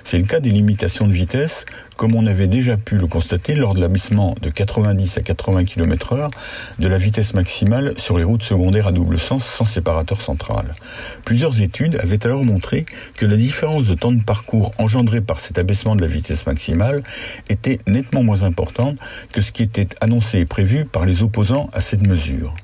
C'est 0.07 0.19
le 0.19 0.25
cas 0.25 0.41
des 0.41 0.51
limitations 0.51 1.09
de 1.09 1.13
vitesse, 1.13 1.65
comme 1.97 2.15
on 2.15 2.27
avait 2.27 2.47
déjà 2.47 2.77
pu 2.77 2.97
le 2.97 3.07
constater 3.07 3.55
lors 3.55 3.75
de 3.75 3.81
l'abaissement 3.81 4.35
de 4.43 4.51
90 4.51 5.17
à 5.17 5.23
80 5.23 5.65
km 5.65 6.13
heure 6.13 6.31
de 6.79 6.87
la 6.89 6.99
vitesse 6.99 7.33
maximale 7.33 7.95
sur 7.97 8.19
les 8.19 8.25
routes 8.25 8.43
secondaires 8.43 8.87
à 8.87 8.93
double 8.93 9.19
sens 9.19 9.47
sans 9.47 9.65
séparateur 9.65 10.21
central. 10.21 10.75
Plusieurs 11.25 11.63
études 11.63 11.97
avaient 12.03 12.25
alors 12.27 12.45
montré 12.45 12.85
que 13.17 13.25
la 13.25 13.37
différence 13.37 13.87
de 13.87 13.95
temps 13.95 14.13
de 14.13 14.23
parcours 14.23 14.73
engendrée 14.77 15.23
par 15.23 15.41
cet 15.41 15.59
abaissement 15.59 15.97
de 15.97 16.03
la 16.03 16.07
vitesse 16.07 16.45
maximale 16.45 17.03
était 17.49 17.79
nettement 17.87 18.23
moins 18.23 18.43
importante 18.43 18.99
que 19.33 19.41
ce 19.41 19.53
qui 19.53 19.63
était 19.63 19.89
annoncé 20.03 20.41
et 20.41 20.47
prévu 20.47 20.85
par 20.85 21.07
les 21.07 21.23
opposants 21.23 21.71
à 21.73 21.81
cette 21.81 22.07
mesure. 22.07 22.55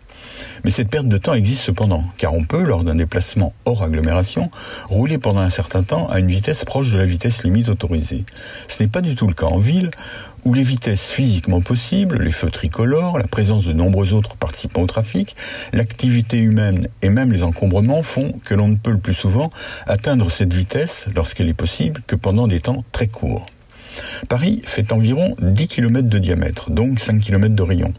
Mais 0.64 0.70
cette 0.70 0.88
perte 0.88 1.09
de 1.09 1.16
temps 1.16 1.35
existe 1.35 1.62
cependant, 1.62 2.05
car 2.18 2.35
on 2.35 2.44
peut, 2.44 2.62
lors 2.62 2.85
d'un 2.85 2.94
déplacement 2.94 3.53
hors 3.64 3.83
agglomération, 3.83 4.51
rouler 4.88 5.18
pendant 5.18 5.40
un 5.40 5.51
certain 5.51 5.83
temps 5.83 6.09
à 6.09 6.18
une 6.18 6.29
vitesse 6.29 6.64
proche 6.64 6.92
de 6.92 6.99
la 6.99 7.07
vitesse 7.07 7.44
limite 7.44 7.68
autorisée. 7.68 8.25
Ce 8.68 8.83
n'est 8.83 8.88
pas 8.88 9.01
du 9.01 9.14
tout 9.14 9.27
le 9.27 9.35
cas 9.35 9.46
en 9.46 9.59
ville, 9.59 9.90
où 10.44 10.55
les 10.55 10.62
vitesses 10.62 11.11
physiquement 11.11 11.61
possibles, 11.61 12.23
les 12.23 12.33
feux 12.33 12.51
tricolores, 12.51 13.18
la 13.18 13.27
présence 13.27 13.64
de 13.64 13.73
nombreux 13.73 14.12
autres 14.12 14.37
participants 14.37 14.83
au 14.83 14.87
trafic, 14.87 15.37
l'activité 15.73 16.38
humaine 16.38 16.88
et 17.03 17.11
même 17.11 17.33
les 17.33 17.42
encombrements 17.42 18.03
font 18.03 18.33
que 18.44 18.55
l'on 18.55 18.68
ne 18.68 18.77
peut 18.77 18.92
le 18.92 18.99
plus 18.99 19.14
souvent 19.14 19.51
atteindre 19.87 20.31
cette 20.31 20.55
vitesse, 20.55 21.09
lorsqu'elle 21.14 21.49
est 21.49 21.55
possible, 21.55 22.03
que 22.07 22.16
pendant 22.16 22.49
des 22.49 22.61
temps 22.61 22.85
très 22.92 23.07
courts. 23.07 23.46
Paris 24.29 24.62
fait 24.64 24.92
environ 24.92 25.35
10 25.40 25.68
km 25.68 26.09
de 26.09 26.18
diamètre, 26.18 26.70
donc 26.70 27.01
5 27.01 27.20
km 27.20 27.55
de 27.55 27.62
rayon. 27.62 27.92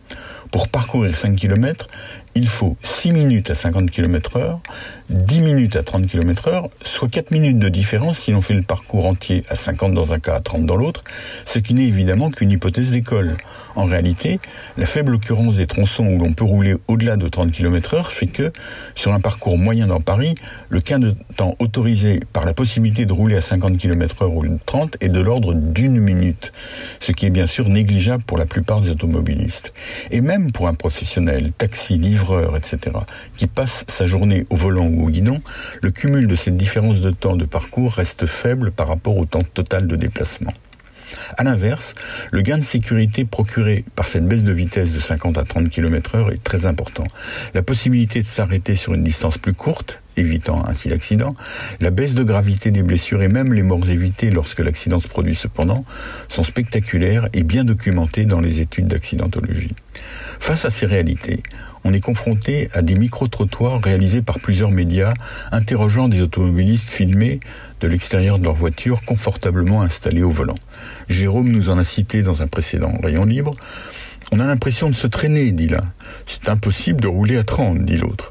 Pour 0.52 0.67
parcourir 0.67 1.15
5 1.15 1.36
km, 1.36 1.88
il 2.36 2.48
faut 2.48 2.78
6 2.84 3.12
minutes 3.12 3.50
à 3.50 3.56
50 3.56 3.91
km 3.91 4.38
heure, 4.38 4.60
10 5.10 5.41
minutes 5.41 5.76
à 5.76 5.84
30 5.84 6.08
km 6.08 6.48
heure, 6.48 6.70
soit 6.84 7.10
4 7.10 7.32
minutes 7.32 7.60
de 7.60 7.70
différence 7.70 8.20
si 8.20 8.32
l'on 8.32 8.41
fait 8.41 8.54
le 8.54 8.62
parcours 8.62 9.06
entier 9.06 9.44
à 9.50 9.56
50 9.56 9.94
dans 9.94 10.13
un 10.13 10.20
cas, 10.20 10.36
à 10.36 10.39
30 10.39 10.65
dans 10.65 10.78
l'autre, 10.78 11.04
ce 11.46 11.60
qui 11.60 11.74
n'est 11.74 11.88
évidemment 11.88 12.32
qu'une 12.32 12.52
hypothèse 12.52 12.91
d'école. 12.91 13.38
En 13.76 13.86
réalité, 13.86 14.40
la 14.78 14.86
faible 14.86 15.16
occurrence 15.16 15.56
des 15.56 15.68
tronçons 15.68 16.06
où 16.06 16.20
l'on 16.20 16.34
peut 16.34 16.44
rouler 16.44 16.76
au-delà 16.88 17.16
de 17.16 17.28
30 17.28 17.52
km 17.52 17.94
heure 17.94 18.12
fait 18.12 18.28
que, 18.28 18.52
sur 18.96 19.14
un 19.14 19.20
parcours 19.20 19.58
moyen 19.58 19.88
dans 19.88 20.02
Paris, 20.02 20.36
le 20.70 20.80
gain 20.80 21.00
de 21.00 21.16
temps 21.36 21.56
autorisé 21.60 22.20
par 22.34 22.46
la 22.46 22.54
possibilité 22.54 23.06
de 23.06 23.14
rouler 23.14 23.38
à 23.38 23.42
50 23.42 23.78
km 23.78 24.24
heure 24.24 24.42
de 24.42 24.58
30 24.66 24.98
est 25.00 25.10
de 25.10 25.20
l'ordre 25.22 25.54
d'une 25.54 26.00
minute, 26.00 26.52
ce 27.00 27.12
qui 27.12 27.26
est 27.26 27.30
bien 27.30 27.48
sûr 27.48 27.70
négligeable 27.70 28.24
pour 28.24 28.38
la 28.38 28.46
plupart 28.46 28.82
des 28.82 28.90
automobilistes. 28.90 29.74
Et 30.12 30.22
même 30.22 30.52
pour 30.52 30.68
un 30.68 30.74
professionnel, 30.74 31.52
taxi, 31.58 31.98
livreur, 31.98 32.58
etc., 32.58 32.80
qui 33.38 33.48
passe 33.48 33.86
sa 33.88 34.08
journée 34.08 34.46
au 34.50 34.56
volant 34.56 34.88
ou 34.88 35.06
au 35.06 35.10
guidon, 35.10 35.40
le 35.82 35.92
cumul 35.92 36.28
de 36.28 36.36
cette 36.36 36.58
différence 36.58 37.02
de 37.02 37.12
temps 37.12 37.36
de 37.36 37.46
parcours 37.46 37.94
reste 37.94 38.26
faible 38.26 38.72
par 38.72 38.88
rapport 38.88 39.18
au 39.18 39.26
temps 39.26 39.44
total 39.54 39.88
de 39.88 39.96
déplacement. 39.96 40.54
À 41.38 41.43
l'inverse, 41.43 41.95
le 42.32 42.41
gain 42.41 42.58
de 42.58 42.63
sécurité 42.63 43.26
procuré 43.26 43.86
par 43.95 44.08
cette 44.08 44.28
baisse 44.28 44.43
de 44.43 44.52
vitesse 44.52 44.93
de 44.93 45.00
50 45.00 45.38
à 45.38 45.43
30 45.43 45.69
km 45.69 46.15
heure 46.15 46.32
est 46.32 46.43
très 46.43 46.65
important. 46.65 47.04
La 47.54 47.63
possibilité 47.63 48.21
de 48.21 48.26
s'arrêter 48.26 48.76
sur 48.76 48.93
une 48.93 49.04
distance 49.04 49.38
plus 49.38 49.54
courte, 49.54 50.01
évitant 50.17 50.65
ainsi 50.65 50.89
l'accident, 50.89 51.36
la 51.80 51.89
baisse 51.89 52.15
de 52.15 52.24
gravité 52.24 52.71
des 52.71 52.84
blessures 52.84 53.21
et 53.24 53.28
même 53.28 53.54
les 53.54 53.63
morts 53.63 53.89
évitées 53.89 54.30
lorsque 54.30 54.60
l'accident 54.60 55.00
se 55.00 55.08
produit 55.08 55.36
cependant, 55.36 55.86
sont 56.28 56.43
spectaculaires 56.43 57.28
et 57.34 57.43
bien 57.43 57.63
documentées 57.63 58.26
dans 58.26 58.41
les 58.41 58.62
études 58.62 58.88
d'accidentologie. 58.88 59.76
Face 60.39 60.65
à 60.65 60.69
ces 60.69 60.86
réalités, 60.86 61.43
on 61.84 61.93
est 61.93 62.00
confronté 62.00 62.69
à 62.74 62.82
des 62.82 62.95
micro-trottoirs 62.95 63.82
réalisés 63.82 64.21
par 64.21 64.39
plusieurs 64.39 64.71
médias, 64.71 65.13
interrogeant 65.52 66.08
des 66.08 66.21
automobilistes 66.21 66.89
filmés 66.89 67.39
de 67.80 67.88
l'extérieur 67.88 68.38
de 68.38 68.43
leur 68.43 68.54
voiture 68.54 69.02
confortablement 69.04 69.82
installés 69.82 70.24
au 70.24 70.32
volant. 70.32 70.58
Jérôme 71.10 71.50
nous 71.50 71.69
en 71.69 71.78
a 71.78 71.84
cité 71.84 72.21
dans 72.21 72.41
un 72.41 72.47
précédent 72.47 72.93
rayon 73.02 73.26
libre. 73.26 73.52
On 74.32 74.39
a 74.39 74.45
l'impression 74.45 74.89
de 74.89 74.95
se 74.95 75.08
traîner, 75.08 75.52
dit 75.52 75.67
l'un. 75.67 75.82
C'est 76.28 76.50
impossible 76.50 77.02
de 77.02 77.08
rouler 77.08 77.38
à 77.38 77.43
30, 77.43 77.84
dit 77.84 77.97
l'autre. 77.97 78.30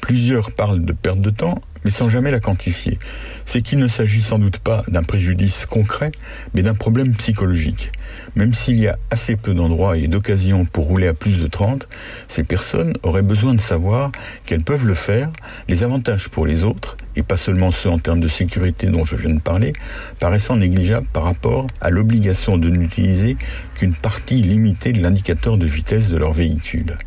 Plusieurs 0.00 0.52
parlent 0.52 0.84
de 0.84 0.92
perte 0.92 1.20
de 1.20 1.30
temps, 1.30 1.60
mais 1.86 1.92
sans 1.92 2.08
jamais 2.08 2.32
la 2.32 2.40
quantifier. 2.40 2.98
C'est 3.44 3.62
qu'il 3.62 3.78
ne 3.78 3.86
s'agit 3.86 4.20
sans 4.20 4.40
doute 4.40 4.58
pas 4.58 4.82
d'un 4.88 5.04
préjudice 5.04 5.66
concret, 5.66 6.10
mais 6.52 6.62
d'un 6.62 6.74
problème 6.74 7.14
psychologique. 7.14 7.92
Même 8.34 8.54
s'il 8.54 8.80
y 8.80 8.88
a 8.88 8.98
assez 9.10 9.36
peu 9.36 9.54
d'endroits 9.54 9.96
et 9.96 10.08
d'occasions 10.08 10.64
pour 10.64 10.86
rouler 10.86 11.06
à 11.06 11.14
plus 11.14 11.40
de 11.40 11.46
30, 11.46 11.88
ces 12.26 12.42
personnes 12.42 12.92
auraient 13.04 13.22
besoin 13.22 13.54
de 13.54 13.60
savoir 13.60 14.10
qu'elles 14.46 14.64
peuvent 14.64 14.84
le 14.84 14.94
faire, 14.94 15.30
les 15.68 15.84
avantages 15.84 16.28
pour 16.28 16.44
les 16.44 16.64
autres, 16.64 16.96
et 17.14 17.22
pas 17.22 17.36
seulement 17.36 17.70
ceux 17.70 17.90
en 17.90 18.00
termes 18.00 18.20
de 18.20 18.28
sécurité 18.28 18.88
dont 18.88 19.04
je 19.04 19.14
viens 19.14 19.34
de 19.34 19.40
parler, 19.40 19.72
paraissant 20.18 20.56
négligeables 20.56 21.06
par 21.12 21.22
rapport 21.22 21.68
à 21.80 21.90
l'obligation 21.90 22.58
de 22.58 22.68
n'utiliser 22.68 23.36
qu'une 23.76 23.94
partie 23.94 24.42
limitée 24.42 24.92
de 24.92 25.00
l'indicateur 25.00 25.56
de 25.56 25.66
vitesse 25.66 26.10
de 26.10 26.16
leur 26.16 26.32
véhicule. 26.32 26.98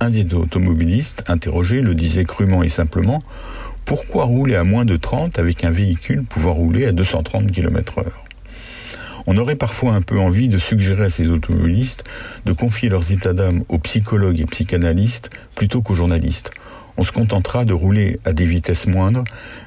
Un 0.00 0.10
des 0.10 0.34
automobilistes 0.34 1.24
interrogé 1.28 1.80
le 1.80 1.94
disait 1.94 2.24
crûment 2.24 2.62
et 2.62 2.68
simplement 2.68 3.22
pourquoi 3.84 4.24
rouler 4.24 4.56
à 4.56 4.64
moins 4.64 4.84
de 4.84 4.96
30 4.96 5.38
avec 5.38 5.62
un 5.62 5.70
véhicule 5.70 6.24
pouvant 6.24 6.54
rouler 6.54 6.86
à 6.86 6.92
230 6.92 7.52
km 7.52 7.98
heure 7.98 8.24
On 9.26 9.36
aurait 9.36 9.56
parfois 9.56 9.92
un 9.92 10.00
peu 10.00 10.18
envie 10.18 10.48
de 10.48 10.56
suggérer 10.58 11.04
à 11.04 11.10
ces 11.10 11.28
automobilistes 11.28 12.04
de 12.46 12.52
confier 12.52 12.88
leurs 12.88 13.12
états 13.12 13.34
d'âme 13.34 13.62
aux 13.68 13.78
psychologues 13.78 14.40
et 14.40 14.46
psychanalystes 14.46 15.30
plutôt 15.54 15.82
qu'aux 15.82 15.94
journalistes. 15.94 16.50
On 16.96 17.04
se 17.04 17.12
contentera 17.12 17.64
de 17.64 17.72
rouler 17.72 18.20
à 18.24 18.32
des 18.32 18.46
vitesses 18.46 18.86
moindres, 18.86 19.24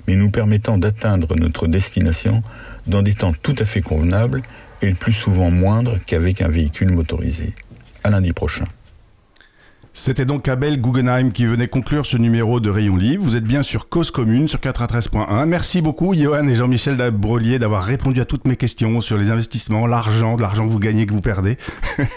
mais 0.07 0.15
nous 0.15 0.31
permettant 0.31 0.77
d'atteindre 0.77 1.35
notre 1.35 1.67
destination 1.67 2.41
dans 2.87 3.03
des 3.03 3.13
temps 3.13 3.33
tout 3.33 3.55
à 3.59 3.65
fait 3.65 3.81
convenables 3.81 4.41
et 4.81 4.87
le 4.87 4.95
plus 4.95 5.13
souvent 5.13 5.51
moindres 5.51 5.97
qu'avec 6.05 6.41
un 6.41 6.47
véhicule 6.47 6.91
motorisé. 6.91 7.53
À 8.03 8.09
lundi 8.09 8.33
prochain. 8.33 8.65
C'était 9.99 10.25
donc 10.25 10.47
Abel 10.47 10.79
Guggenheim 10.79 11.31
qui 11.31 11.47
venait 11.47 11.67
conclure 11.67 12.05
ce 12.05 12.17
numéro 12.17 12.59
de 12.59 12.69
Rayon 12.69 12.95
Libre. 12.95 13.23
Vous 13.23 13.35
êtes 13.35 13.43
bien 13.43 13.63
sur 13.63 13.89
Cause 13.89 14.11
Commune, 14.11 14.47
sur 14.47 14.59
93.1. 14.59 15.47
Merci 15.47 15.81
beaucoup, 15.81 16.13
Johan 16.13 16.47
et 16.47 16.53
Jean-Michel 16.53 16.97
Brolier, 17.09 17.57
d'avoir 17.57 17.83
répondu 17.83 18.21
à 18.21 18.25
toutes 18.25 18.45
mes 18.45 18.57
questions 18.57 19.01
sur 19.01 19.17
les 19.17 19.31
investissements, 19.31 19.87
l'argent, 19.87 20.35
de 20.35 20.43
l'argent 20.43 20.67
que 20.67 20.71
vous 20.71 20.77
gagnez, 20.77 21.07
que 21.07 21.13
vous 21.13 21.21
perdez. 21.21 21.57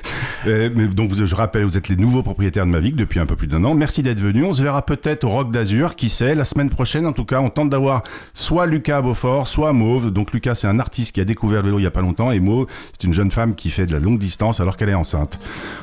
Euh, 0.46 0.70
donc, 0.70 1.12
je 1.12 1.34
rappelle, 1.34 1.64
vous 1.64 1.76
êtes 1.76 1.88
les 1.88 1.96
nouveaux 1.96 2.22
propriétaires 2.22 2.64
de 2.64 2.70
Mavic 2.70 2.96
depuis 2.96 3.20
un 3.20 3.26
peu 3.26 3.36
plus 3.36 3.46
d'un 3.46 3.62
an. 3.64 3.74
Merci 3.74 4.02
d'être 4.02 4.20
venus. 4.20 4.46
On 4.46 4.54
se 4.54 4.62
verra 4.62 4.80
peut-être 4.80 5.24
au 5.24 5.28
Rock 5.28 5.50
d'Azur, 5.50 5.96
qui 5.96 6.08
sait, 6.08 6.34
la 6.34 6.44
semaine 6.44 6.70
prochaine. 6.70 7.06
En 7.06 7.12
tout 7.12 7.26
cas, 7.26 7.40
on 7.40 7.50
tente 7.50 7.68
d'avoir 7.68 8.04
soit 8.32 8.64
Lucas 8.64 9.02
Beaufort, 9.02 9.46
soit 9.46 9.74
Mauve. 9.74 10.10
Donc, 10.10 10.32
Lucas, 10.32 10.54
c'est 10.54 10.66
un 10.66 10.78
artiste 10.78 11.14
qui 11.14 11.20
a 11.20 11.26
découvert 11.26 11.60
le 11.60 11.66
vélo 11.66 11.78
il 11.78 11.82
y 11.82 11.86
a 11.86 11.90
pas 11.90 12.00
longtemps, 12.00 12.30
et 12.30 12.40
Mauve, 12.40 12.68
c'est 12.92 13.06
une 13.06 13.12
jeune 13.12 13.30
femme 13.30 13.54
qui 13.54 13.68
fait 13.68 13.84
de 13.84 13.92
la 13.92 13.98
longue 13.98 14.18
distance 14.18 14.60
alors 14.60 14.78
qu'elle 14.78 14.88
est 14.88 14.94
enceinte. 14.94 15.38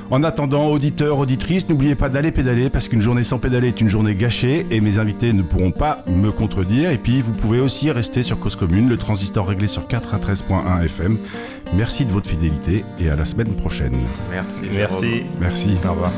En 0.10 0.24
attendant, 0.24 0.66
auditeurs, 0.70 1.20
auditrices, 1.20 1.70
n'oubliez 1.70 1.87
pas 1.96 2.10
d'aller 2.10 2.32
pédaler 2.32 2.70
parce 2.70 2.88
qu'une 2.88 3.02
journée 3.02 3.24
sans 3.24 3.40
pédaler 3.40 3.70
est 3.70 3.82
une 3.82 3.90
journée 3.90 4.16
gâchée 4.16 4.66
et 4.72 4.82
mes 4.82 5.00
invités 5.00 5.34
ne 5.34 5.42
pourront 5.42 5.72
pas 5.72 6.04
me 6.08 6.32
contredire. 6.32 6.92
Et 6.92 6.98
puis, 6.98 7.22
vous 7.22 7.34
pouvez 7.34 7.60
aussi 7.60 7.92
rester 7.92 8.24
sur 8.24 8.40
Cause 8.40 8.56
Commune, 8.56 8.90
le 8.90 8.98
transistor 8.98 9.48
réglé 9.48 9.68
sur 9.68 9.88
93.1 9.88 10.84
FM. 10.86 11.18
Merci 11.74 12.06
de 12.06 12.12
votre 12.12 12.30
fidélité 12.30 12.84
et 13.00 13.10
à 13.10 13.16
la 13.16 13.26
semaine 13.26 13.54
prochaine. 13.56 13.98
Merci. 14.32 14.64
Merci. 14.74 15.24
Merci. 15.40 15.78
Au 15.86 15.92
revoir. 15.92 16.12